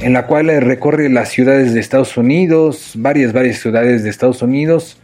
en 0.01 0.13
la 0.13 0.27
cual 0.27 0.47
recorre 0.61 1.09
las 1.09 1.29
ciudades 1.29 1.73
de 1.73 1.79
Estados 1.79 2.17
Unidos, 2.17 2.91
varias, 2.95 3.33
varias 3.33 3.59
ciudades 3.59 4.03
de 4.03 4.09
Estados 4.09 4.41
Unidos 4.41 4.97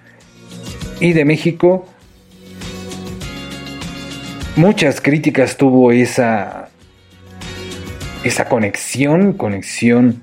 y 0.99 1.13
de 1.13 1.25
México. 1.25 1.87
Muchas 4.55 5.01
críticas 5.01 5.57
tuvo 5.57 5.91
esa, 5.91 6.69
esa 8.23 8.45
conexión, 8.45 9.33
conexión. 9.33 10.21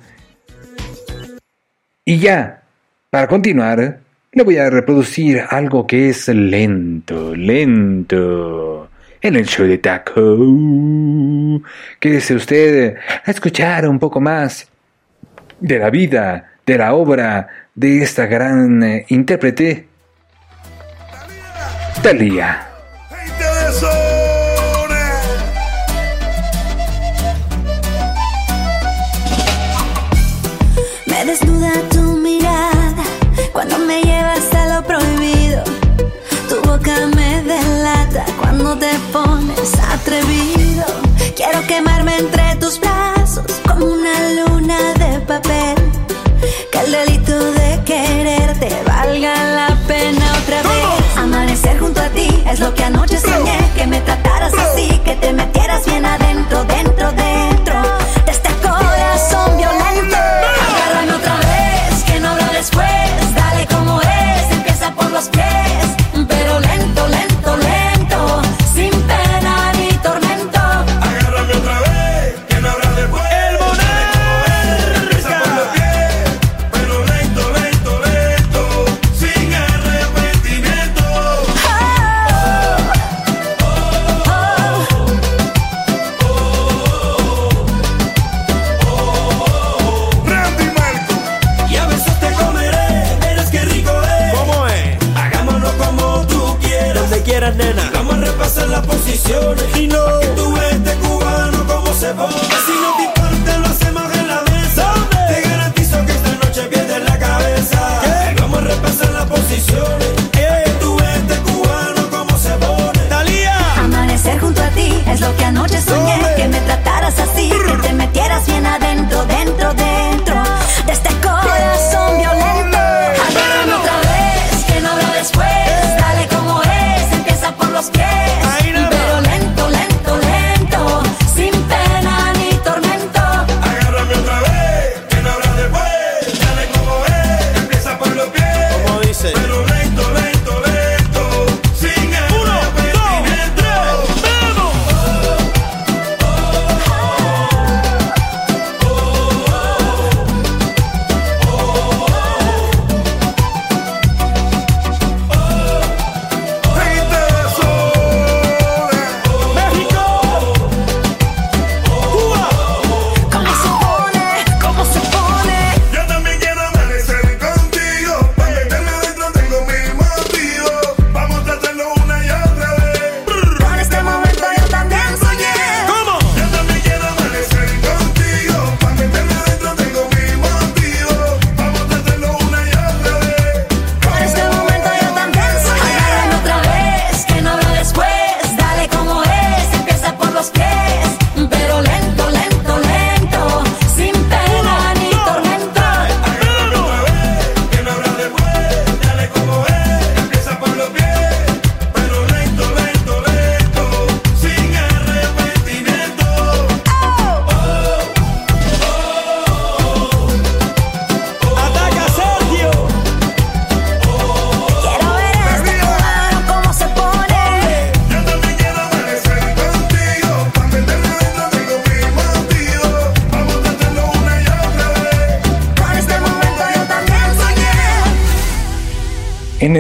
Y 2.05 2.19
ya, 2.19 2.63
para 3.11 3.27
continuar, 3.27 4.01
le 4.33 4.43
voy 4.43 4.59
a 4.59 4.71
reproducir 4.71 5.43
algo 5.49 5.87
que 5.87 6.11
es 6.11 6.29
lento, 6.29 7.35
lento 7.35 8.68
en 9.21 9.37
el 9.37 9.47
show 9.47 9.67
de 9.67 9.79
Taco. 9.79 10.37
Quédese 12.01 12.35
usted 12.35 12.97
a 13.25 13.31
escuchar 13.31 13.89
un 13.89 13.99
poco 13.99 14.21
más 14.21 14.69
de 15.61 15.79
la 15.79 15.91
vida, 15.91 16.53
de 16.65 16.79
la 16.79 16.95
obra 16.95 17.49
de 17.75 18.03
esta 18.03 18.27
gran 18.27 18.83
eh, 18.83 19.07
intérprete, 19.09 19.89
Thalía. 22.03 22.68
Atrevido. 40.01 40.85
Quiero 41.37 41.67
quemarme 41.67 42.17
entre 42.19 42.57
tus 42.57 42.79
brazos 42.81 43.47
como 43.67 43.87
una 43.87 44.15
luna 44.39 44.79
de 44.95 45.21
papel. 45.21 45.77
Que 46.73 46.79
el 46.81 46.93
delito 46.93 47.53
de 47.53 47.81
quererte 47.85 48.69
valga 48.87 49.35
la 49.59 49.79
pena 49.87 50.27
otra 50.43 50.63
vez. 50.63 51.17
Amanecer 51.17 51.79
junto 51.79 52.01
a 52.01 52.09
ti 52.11 52.29
es 52.47 52.61
lo 52.61 52.75
que 52.75 52.85
anoche 52.85 53.19
soñé. 53.21 53.59
Que 53.77 53.87
me 53.87 54.01
trataras 54.01 54.53
así, 54.55 55.01
que 55.05 55.15
te 55.17 55.33
metieras 55.33 55.85
bien 55.87 56.05
adentro, 56.05 56.65
dentro, 56.65 57.13
dentro 57.13 57.28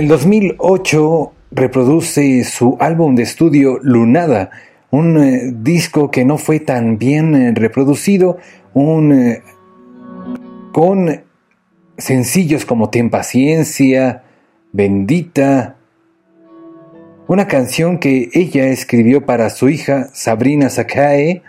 En 0.09 0.13
el 0.13 0.21
2008 0.21 1.33
reproduce 1.51 2.43
su 2.45 2.79
álbum 2.81 3.15
de 3.15 3.25
estudio 3.25 3.79
Lunada, 3.83 4.49
un 4.91 5.23
eh, 5.23 5.53
disco 5.53 6.11
que 6.11 6.25
no 6.25 6.39
fue 6.39 6.61
tan 6.61 6.97
bien 6.97 7.35
eh, 7.35 7.53
reproducido, 7.55 8.39
un, 8.73 9.13
eh, 9.13 9.43
con 10.73 11.25
sencillos 11.99 12.65
como 12.65 12.89
Ten 12.89 13.11
paciencia, 13.11 14.23
Bendita, 14.73 15.77
una 17.27 17.47
canción 17.47 17.99
que 17.99 18.31
ella 18.33 18.69
escribió 18.69 19.27
para 19.27 19.51
su 19.51 19.69
hija 19.69 20.09
Sabrina 20.15 20.71
Sakae. 20.71 21.43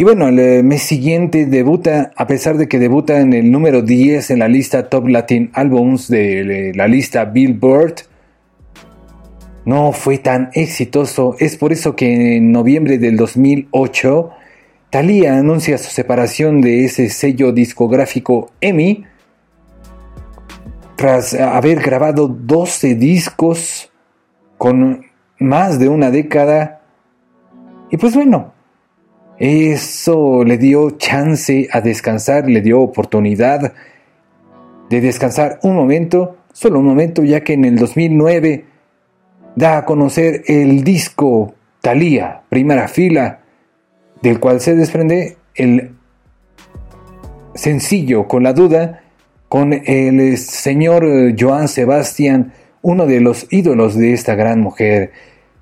Y 0.00 0.02
bueno, 0.02 0.28
el 0.28 0.64
mes 0.64 0.80
siguiente 0.80 1.44
debuta, 1.44 2.12
a 2.16 2.26
pesar 2.26 2.56
de 2.56 2.68
que 2.68 2.78
debuta 2.78 3.20
en 3.20 3.34
el 3.34 3.52
número 3.52 3.82
10 3.82 4.30
en 4.30 4.38
la 4.38 4.48
lista 4.48 4.88
Top 4.88 5.06
Latin 5.06 5.50
Albums 5.52 6.08
de 6.08 6.72
la 6.74 6.88
lista 6.88 7.26
Billboard, 7.26 7.96
no 9.66 9.92
fue 9.92 10.16
tan 10.16 10.48
exitoso. 10.54 11.36
Es 11.38 11.58
por 11.58 11.70
eso 11.70 11.96
que 11.96 12.38
en 12.38 12.50
noviembre 12.50 12.96
del 12.96 13.18
2008, 13.18 14.30
Thalía 14.88 15.36
anuncia 15.36 15.76
su 15.76 15.90
separación 15.90 16.62
de 16.62 16.86
ese 16.86 17.10
sello 17.10 17.52
discográfico 17.52 18.52
EMI 18.62 19.04
tras 20.96 21.34
haber 21.34 21.78
grabado 21.82 22.26
12 22.26 22.94
discos 22.94 23.92
con 24.56 25.04
más 25.38 25.78
de 25.78 25.90
una 25.90 26.10
década. 26.10 26.80
Y 27.90 27.98
pues 27.98 28.14
bueno, 28.14 28.54
eso 29.40 30.44
le 30.44 30.58
dio 30.58 30.90
chance 30.92 31.68
a 31.72 31.80
descansar, 31.80 32.48
le 32.48 32.60
dio 32.60 32.80
oportunidad 32.80 33.72
de 34.88 35.00
descansar 35.00 35.58
un 35.62 35.74
momento, 35.74 36.36
solo 36.52 36.78
un 36.78 36.86
momento, 36.86 37.24
ya 37.24 37.40
que 37.40 37.54
en 37.54 37.64
el 37.64 37.76
2009 37.76 38.64
da 39.56 39.78
a 39.78 39.84
conocer 39.84 40.42
el 40.46 40.84
disco 40.84 41.54
Thalía, 41.80 42.42
primera 42.48 42.86
fila, 42.86 43.40
del 44.22 44.38
cual 44.38 44.60
se 44.60 44.76
desprende 44.76 45.36
el 45.54 45.94
sencillo 47.54 48.28
con 48.28 48.42
la 48.42 48.52
duda 48.52 49.00
con 49.50 49.72
el 49.72 50.38
señor 50.38 51.04
Joan 51.36 51.66
Sebastián, 51.66 52.52
uno 52.82 53.06
de 53.06 53.20
los 53.20 53.48
ídolos 53.50 53.96
de 53.96 54.12
esta 54.12 54.36
gran 54.36 54.60
mujer. 54.60 55.10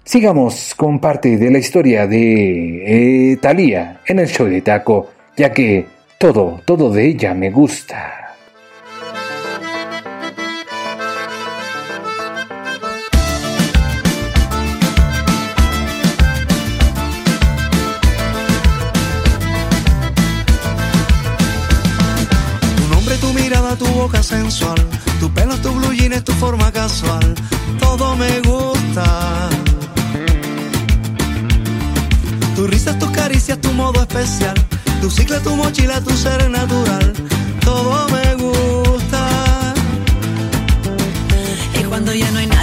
Sigamos 0.09 0.75
con 0.75 1.01
parte 1.01 1.37
de 1.37 1.51
la 1.51 1.59
historia 1.59 2.07
de 2.07 3.33
eh, 3.33 3.37
Thalía 3.37 4.01
en 4.07 4.21
el 4.21 4.27
show 4.27 4.47
de 4.47 4.63
Taco, 4.63 5.11
ya 5.37 5.53
que 5.53 5.85
todo, 6.17 6.63
todo 6.65 6.91
de 6.91 7.09
ella 7.09 7.35
me 7.35 7.51
gusta. 7.51 8.29
tu 23.77 23.87
boca 23.87 24.23
sensual, 24.23 24.79
tu 25.21 25.31
pelo, 25.33 25.55
tu 25.59 25.71
blue 25.73 25.93
jeans, 25.93 26.25
tu 26.25 26.33
forma 26.33 26.73
casual, 26.73 27.28
modo 33.93 34.03
especial, 34.03 34.55
tu 35.01 35.11
cicla, 35.11 35.41
tu 35.41 35.57
mochila, 35.57 35.99
tu 36.03 36.14
ser 36.14 36.51
natural, 36.51 37.12
todo 37.64 38.07
me 38.14 38.34
gusta. 38.34 39.20
Y 41.80 41.84
cuando 41.84 42.12
ya 42.12 42.30
no 42.30 42.39
hay 42.39 42.47
nadie 42.49 42.58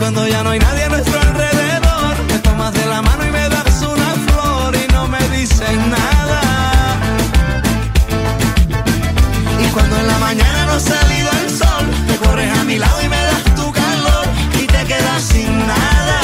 cuando 0.00 0.26
ya 0.26 0.42
no 0.42 0.50
hay 0.50 0.58
nadie 0.58 0.84
a 0.84 0.88
nuestro 0.88 1.20
alrededor, 1.20 2.24
me 2.26 2.38
tomas 2.38 2.72
de 2.72 2.86
la 2.86 3.02
mano 3.02 3.26
y 3.26 3.30
me 3.30 3.48
das 3.50 3.82
una 3.82 4.14
flor 4.26 4.74
y 4.74 4.92
no 4.92 5.06
me 5.06 5.20
dices 5.28 5.76
nada. 5.96 6.40
Y 9.62 9.66
cuando 9.68 10.00
en 10.00 10.06
la 10.06 10.18
mañana 10.18 10.64
no 10.64 10.72
ha 10.72 10.80
salido 10.80 11.30
el 11.44 11.50
sol, 11.50 11.84
te 12.08 12.16
corres 12.16 12.58
a 12.58 12.64
mi 12.64 12.78
lado 12.78 13.02
y 13.02 13.08
me 13.10 13.22
das 13.22 13.44
tu 13.54 13.70
calor 13.70 14.26
y 14.62 14.66
te 14.66 14.84
quedas 14.86 15.22
sin 15.22 15.66
nada. 15.66 16.19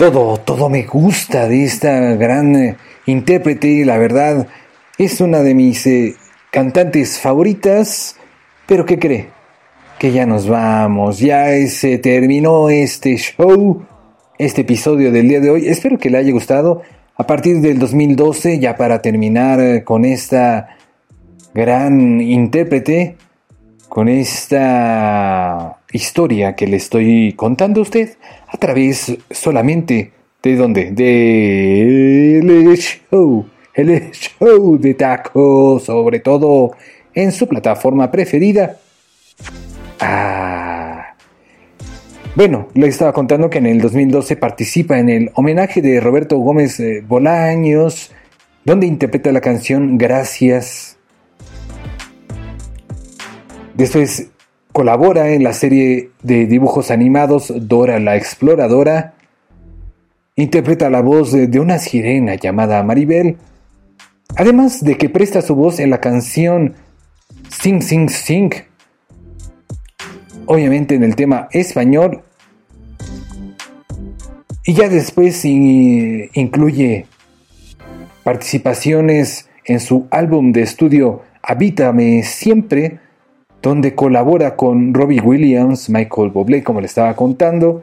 Todo, 0.00 0.38
todo 0.38 0.70
me 0.70 0.84
gusta 0.84 1.46
de 1.46 1.62
esta 1.62 2.14
gran 2.14 2.56
eh, 2.56 2.76
intérprete, 3.04 3.84
la 3.84 3.98
verdad, 3.98 4.46
es 4.96 5.20
una 5.20 5.42
de 5.42 5.54
mis 5.54 5.86
eh, 5.86 6.16
cantantes 6.50 7.18
favoritas, 7.18 8.16
pero 8.66 8.86
¿qué 8.86 8.98
cree? 8.98 9.28
Que 9.98 10.10
ya 10.10 10.24
nos 10.24 10.48
vamos, 10.48 11.18
ya 11.18 11.54
se 11.68 11.98
terminó 11.98 12.70
este 12.70 13.18
show, 13.18 13.84
este 14.38 14.62
episodio 14.62 15.12
del 15.12 15.28
día 15.28 15.40
de 15.40 15.50
hoy. 15.50 15.68
Espero 15.68 15.98
que 15.98 16.08
le 16.08 16.16
haya 16.16 16.32
gustado. 16.32 16.80
A 17.16 17.26
partir 17.26 17.60
del 17.60 17.78
2012, 17.78 18.58
ya 18.58 18.78
para 18.78 19.02
terminar 19.02 19.60
eh, 19.60 19.84
con 19.84 20.06
esta 20.06 20.78
gran 21.52 22.22
intérprete, 22.22 23.18
con 23.90 24.08
esta 24.08 25.79
historia 25.92 26.54
que 26.54 26.66
le 26.66 26.76
estoy 26.76 27.32
contando 27.34 27.80
a 27.80 27.82
usted 27.82 28.16
a 28.48 28.56
través 28.56 29.16
solamente 29.30 30.12
de 30.42 30.56
dónde? 30.56 30.90
De 30.92 32.76
show, 32.76 33.46
el 33.74 34.10
show 34.12 34.78
de 34.78 34.94
taco, 34.94 35.80
sobre 35.80 36.20
todo 36.20 36.72
en 37.14 37.32
su 37.32 37.48
plataforma 37.48 38.10
preferida. 38.10 38.78
Ah. 40.00 41.14
Bueno, 42.36 42.68
le 42.74 42.86
estaba 42.86 43.12
contando 43.12 43.50
que 43.50 43.58
en 43.58 43.66
el 43.66 43.80
2012 43.80 44.36
participa 44.36 44.98
en 44.98 45.08
el 45.08 45.30
homenaje 45.34 45.82
de 45.82 46.00
Roberto 46.00 46.38
Gómez 46.38 46.78
eh, 46.78 47.02
Bolaños, 47.06 48.12
donde 48.64 48.86
interpreta 48.86 49.32
la 49.32 49.40
canción 49.40 49.98
Gracias. 49.98 50.96
Después 53.74 54.29
colabora 54.72 55.30
en 55.30 55.42
la 55.42 55.52
serie 55.52 56.10
de 56.22 56.46
dibujos 56.46 56.90
animados 56.90 57.52
Dora 57.56 57.98
la 57.98 58.16
Exploradora. 58.16 59.14
Interpreta 60.36 60.90
la 60.90 61.02
voz 61.02 61.32
de 61.32 61.60
una 61.60 61.78
sirena 61.78 62.34
llamada 62.36 62.82
Maribel. 62.82 63.36
Además 64.36 64.82
de 64.82 64.96
que 64.96 65.08
presta 65.08 65.42
su 65.42 65.54
voz 65.54 65.80
en 65.80 65.90
la 65.90 66.00
canción 66.00 66.74
Sing 67.48 67.82
Sing 67.82 68.08
Sing. 68.08 68.50
Obviamente 70.46 70.94
en 70.94 71.04
el 71.04 71.16
tema 71.16 71.48
español. 71.52 72.22
Y 74.64 74.74
ya 74.74 74.88
después 74.88 75.44
incluye 75.44 77.06
participaciones 78.22 79.48
en 79.64 79.80
su 79.80 80.06
álbum 80.10 80.52
de 80.52 80.62
estudio 80.62 81.22
Habítame 81.42 82.22
Siempre, 82.22 83.00
donde 83.62 83.94
colabora 83.94 84.56
con 84.56 84.94
Robbie 84.94 85.20
Williams, 85.20 85.90
Michael 85.90 86.30
Bublé, 86.30 86.62
como 86.62 86.80
le 86.80 86.86
estaba 86.86 87.14
contando. 87.14 87.82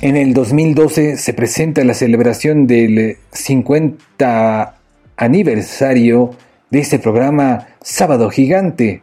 En 0.00 0.16
el 0.16 0.32
2012 0.32 1.18
se 1.18 1.34
presenta 1.34 1.84
la 1.84 1.92
celebración 1.92 2.66
del 2.66 3.18
50 3.32 4.76
aniversario 5.16 6.30
de 6.70 6.78
este 6.78 6.98
programa 6.98 7.66
Sábado 7.82 8.30
Gigante, 8.30 9.02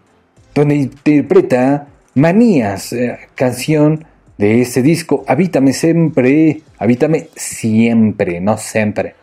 donde 0.55 0.75
interpreta 0.75 1.87
Manías, 2.15 2.93
eh, 2.93 3.15
canción 3.35 4.05
de 4.39 4.61
ese 4.61 4.81
disco 4.81 5.23
Habítame 5.27 5.73
siempre, 5.73 6.61
habítame 6.79 7.27
siempre, 7.35 8.41
no 8.41 8.57
siempre. 8.57 9.13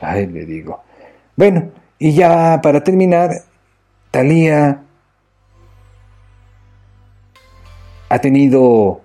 Ay, 0.00 0.26
le 0.26 0.44
digo. 0.44 0.82
Bueno, 1.34 1.70
y 1.98 2.12
ya 2.12 2.60
para 2.62 2.84
terminar, 2.84 3.30
Thalía 4.16 4.80
ha 8.08 8.18
tenido 8.18 9.02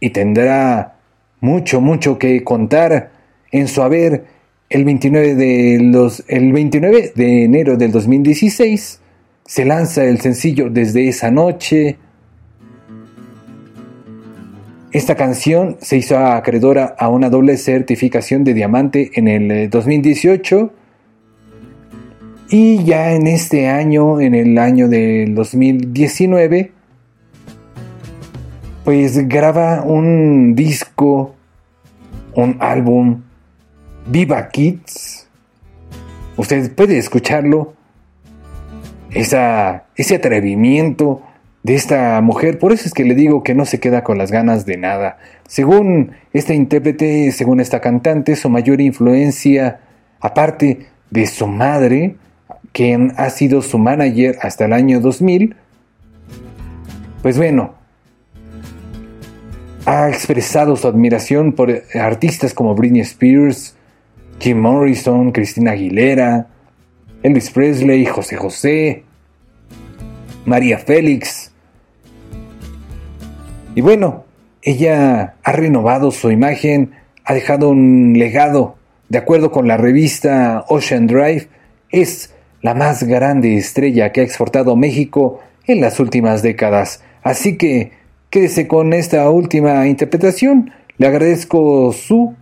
y 0.00 0.08
tendrá 0.08 0.96
mucho, 1.40 1.82
mucho 1.82 2.18
que 2.18 2.42
contar 2.42 3.10
en 3.52 3.68
su 3.68 3.82
haber 3.82 4.24
el 4.70 4.86
29 4.86 5.34
de, 5.34 5.78
los, 5.82 6.24
el 6.28 6.54
29 6.54 7.12
de 7.14 7.44
enero 7.44 7.76
del 7.76 7.92
2016. 7.92 9.02
Se 9.44 9.64
lanza 9.66 10.04
el 10.06 10.22
sencillo 10.22 10.70
Desde 10.70 11.06
esa 11.06 11.30
noche. 11.30 11.98
Esta 14.90 15.16
canción 15.16 15.76
se 15.82 15.98
hizo 15.98 16.16
acreedora 16.16 16.96
a 16.98 17.10
una 17.10 17.28
doble 17.28 17.58
certificación 17.58 18.42
de 18.42 18.54
diamante 18.54 19.10
en 19.16 19.28
el 19.28 19.50
eh, 19.50 19.68
2018 19.68 20.72
y 22.48 22.84
ya 22.84 23.12
en 23.12 23.26
este 23.26 23.68
año, 23.68 24.20
en 24.20 24.34
el 24.34 24.58
año 24.58 24.88
del 24.88 25.34
2019, 25.34 26.72
pues 28.84 29.26
graba 29.28 29.82
un 29.82 30.54
disco, 30.54 31.34
un 32.34 32.56
álbum, 32.60 33.22
Viva 34.06 34.48
Kids. 34.48 35.26
Usted 36.36 36.72
puede 36.74 36.98
escucharlo. 36.98 37.74
Esa, 39.10 39.86
ese 39.96 40.16
atrevimiento 40.16 41.22
de 41.62 41.74
esta 41.74 42.20
mujer, 42.20 42.58
por 42.58 42.72
eso 42.72 42.86
es 42.86 42.92
que 42.92 43.04
le 43.04 43.14
digo 43.14 43.42
que 43.42 43.54
no 43.54 43.64
se 43.64 43.80
queda 43.80 44.04
con 44.04 44.18
las 44.18 44.30
ganas 44.30 44.66
de 44.66 44.76
nada. 44.76 45.18
Según 45.48 46.12
este 46.32 46.54
intérprete, 46.54 47.32
según 47.32 47.58
esta 47.58 47.80
cantante, 47.80 48.36
su 48.36 48.50
mayor 48.50 48.80
influencia, 48.80 49.80
aparte 50.20 50.86
de 51.10 51.26
su 51.26 51.46
madre, 51.46 52.16
quien 52.76 53.14
ha 53.16 53.30
sido 53.30 53.62
su 53.62 53.78
manager 53.78 54.36
hasta 54.42 54.66
el 54.66 54.74
año 54.74 55.00
2000, 55.00 55.56
pues 57.22 57.38
bueno, 57.38 57.72
ha 59.86 60.10
expresado 60.10 60.76
su 60.76 60.86
admiración 60.86 61.54
por 61.54 61.72
artistas 61.94 62.52
como 62.52 62.74
Britney 62.74 63.00
Spears, 63.00 63.74
Jim 64.40 64.58
Morrison, 64.58 65.32
Christina 65.32 65.70
Aguilera, 65.70 66.48
Elvis 67.22 67.48
Presley, 67.48 68.04
José 68.04 68.36
José, 68.36 69.04
María 70.44 70.76
Félix. 70.76 71.52
Y 73.74 73.80
bueno, 73.80 74.26
ella 74.60 75.36
ha 75.42 75.52
renovado 75.52 76.10
su 76.10 76.30
imagen, 76.30 76.90
ha 77.24 77.32
dejado 77.32 77.70
un 77.70 78.18
legado. 78.18 78.76
De 79.08 79.16
acuerdo 79.16 79.50
con 79.50 79.66
la 79.66 79.78
revista 79.78 80.66
Ocean 80.68 81.06
Drive, 81.06 81.48
es 81.88 82.35
la 82.62 82.74
más 82.74 83.02
grande 83.04 83.56
estrella 83.56 84.12
que 84.12 84.20
ha 84.20 84.24
exportado 84.24 84.76
México 84.76 85.40
en 85.66 85.80
las 85.80 86.00
últimas 86.00 86.42
décadas. 86.42 87.02
Así 87.22 87.56
que 87.56 87.92
quédese 88.30 88.66
con 88.66 88.92
esta 88.92 89.28
última 89.30 89.86
interpretación. 89.86 90.70
Le 90.98 91.06
agradezco 91.06 91.92
su 91.92 92.34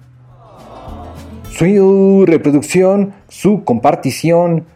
su 1.55 2.25
reproducción, 2.27 3.15
su 3.29 3.63
compartición, 3.63 4.67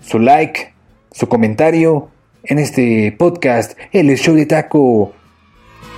su 0.00 0.20
like, 0.20 0.72
su 1.10 1.28
comentario 1.28 2.08
en 2.44 2.60
este 2.60 3.10
podcast, 3.18 3.76
El 3.90 4.16
Show 4.16 4.36
de 4.36 4.46
Taco. 4.46 5.12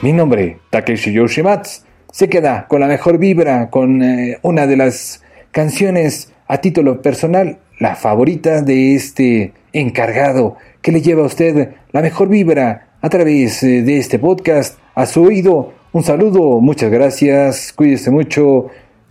Mi 0.01 0.15
nombre, 0.15 0.59
Takeshi 0.71 1.13
Yoshimatsu, 1.13 1.83
se 2.11 2.31
queda 2.31 2.67
con 2.67 2.81
la 2.81 2.87
mejor 2.87 3.19
vibra, 3.19 3.69
con 3.69 4.03
eh, 4.03 4.39
una 4.41 4.67
de 4.67 4.77
las 4.77 5.23
canciones 5.51 6.33
a 6.49 6.59
título 6.59 7.03
personal, 7.03 7.59
la 7.83 7.97
favorita 7.97 8.63
de 8.63 8.95
este 8.95 9.53
encargado 9.73 10.57
que 10.81 10.93
le 10.93 11.03
lleva 11.03 11.25
a 11.25 11.27
usted 11.27 11.75
la 11.91 12.01
mejor 12.01 12.29
vibra 12.29 12.91
a 13.01 13.09
través 13.09 13.61
eh, 13.65 13.83
de 13.83 13.99
este 13.99 14.21
podcast 14.21 14.79
a 14.95 15.05
su 15.05 15.25
oído. 15.25 15.75
Un 15.91 16.05
saludo, 16.05 16.61
muchas 16.61 16.93
gracias, 16.93 17.73
cuídese 17.73 18.13
mucho, 18.13 18.69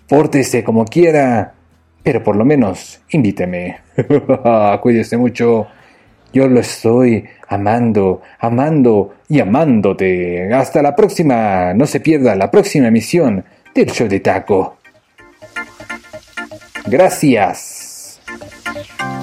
pórtese 0.07 0.63
como 0.63 0.85
quiera, 0.85 1.53
pero 2.01 2.23
por 2.23 2.37
lo 2.37 2.45
menos 2.45 3.01
invíteme. 3.09 3.79
cuídese 4.81 5.17
mucho. 5.17 5.67
Yo 6.31 6.47
lo 6.47 6.61
estoy 6.61 7.25
amando, 7.49 8.21
amando 8.39 9.15
y 9.27 9.41
amándote. 9.41 10.53
Hasta 10.53 10.81
la 10.81 10.95
próxima. 10.95 11.73
No 11.73 11.85
se 11.85 11.99
pierda 11.99 12.37
la 12.37 12.49
próxima 12.49 12.87
emisión 12.87 13.43
del 13.75 13.91
show 13.91 14.07
de 14.07 14.21
taco. 14.21 14.77
Gracias. 16.87 17.80
thank 18.73 19.01
you 19.01 19.20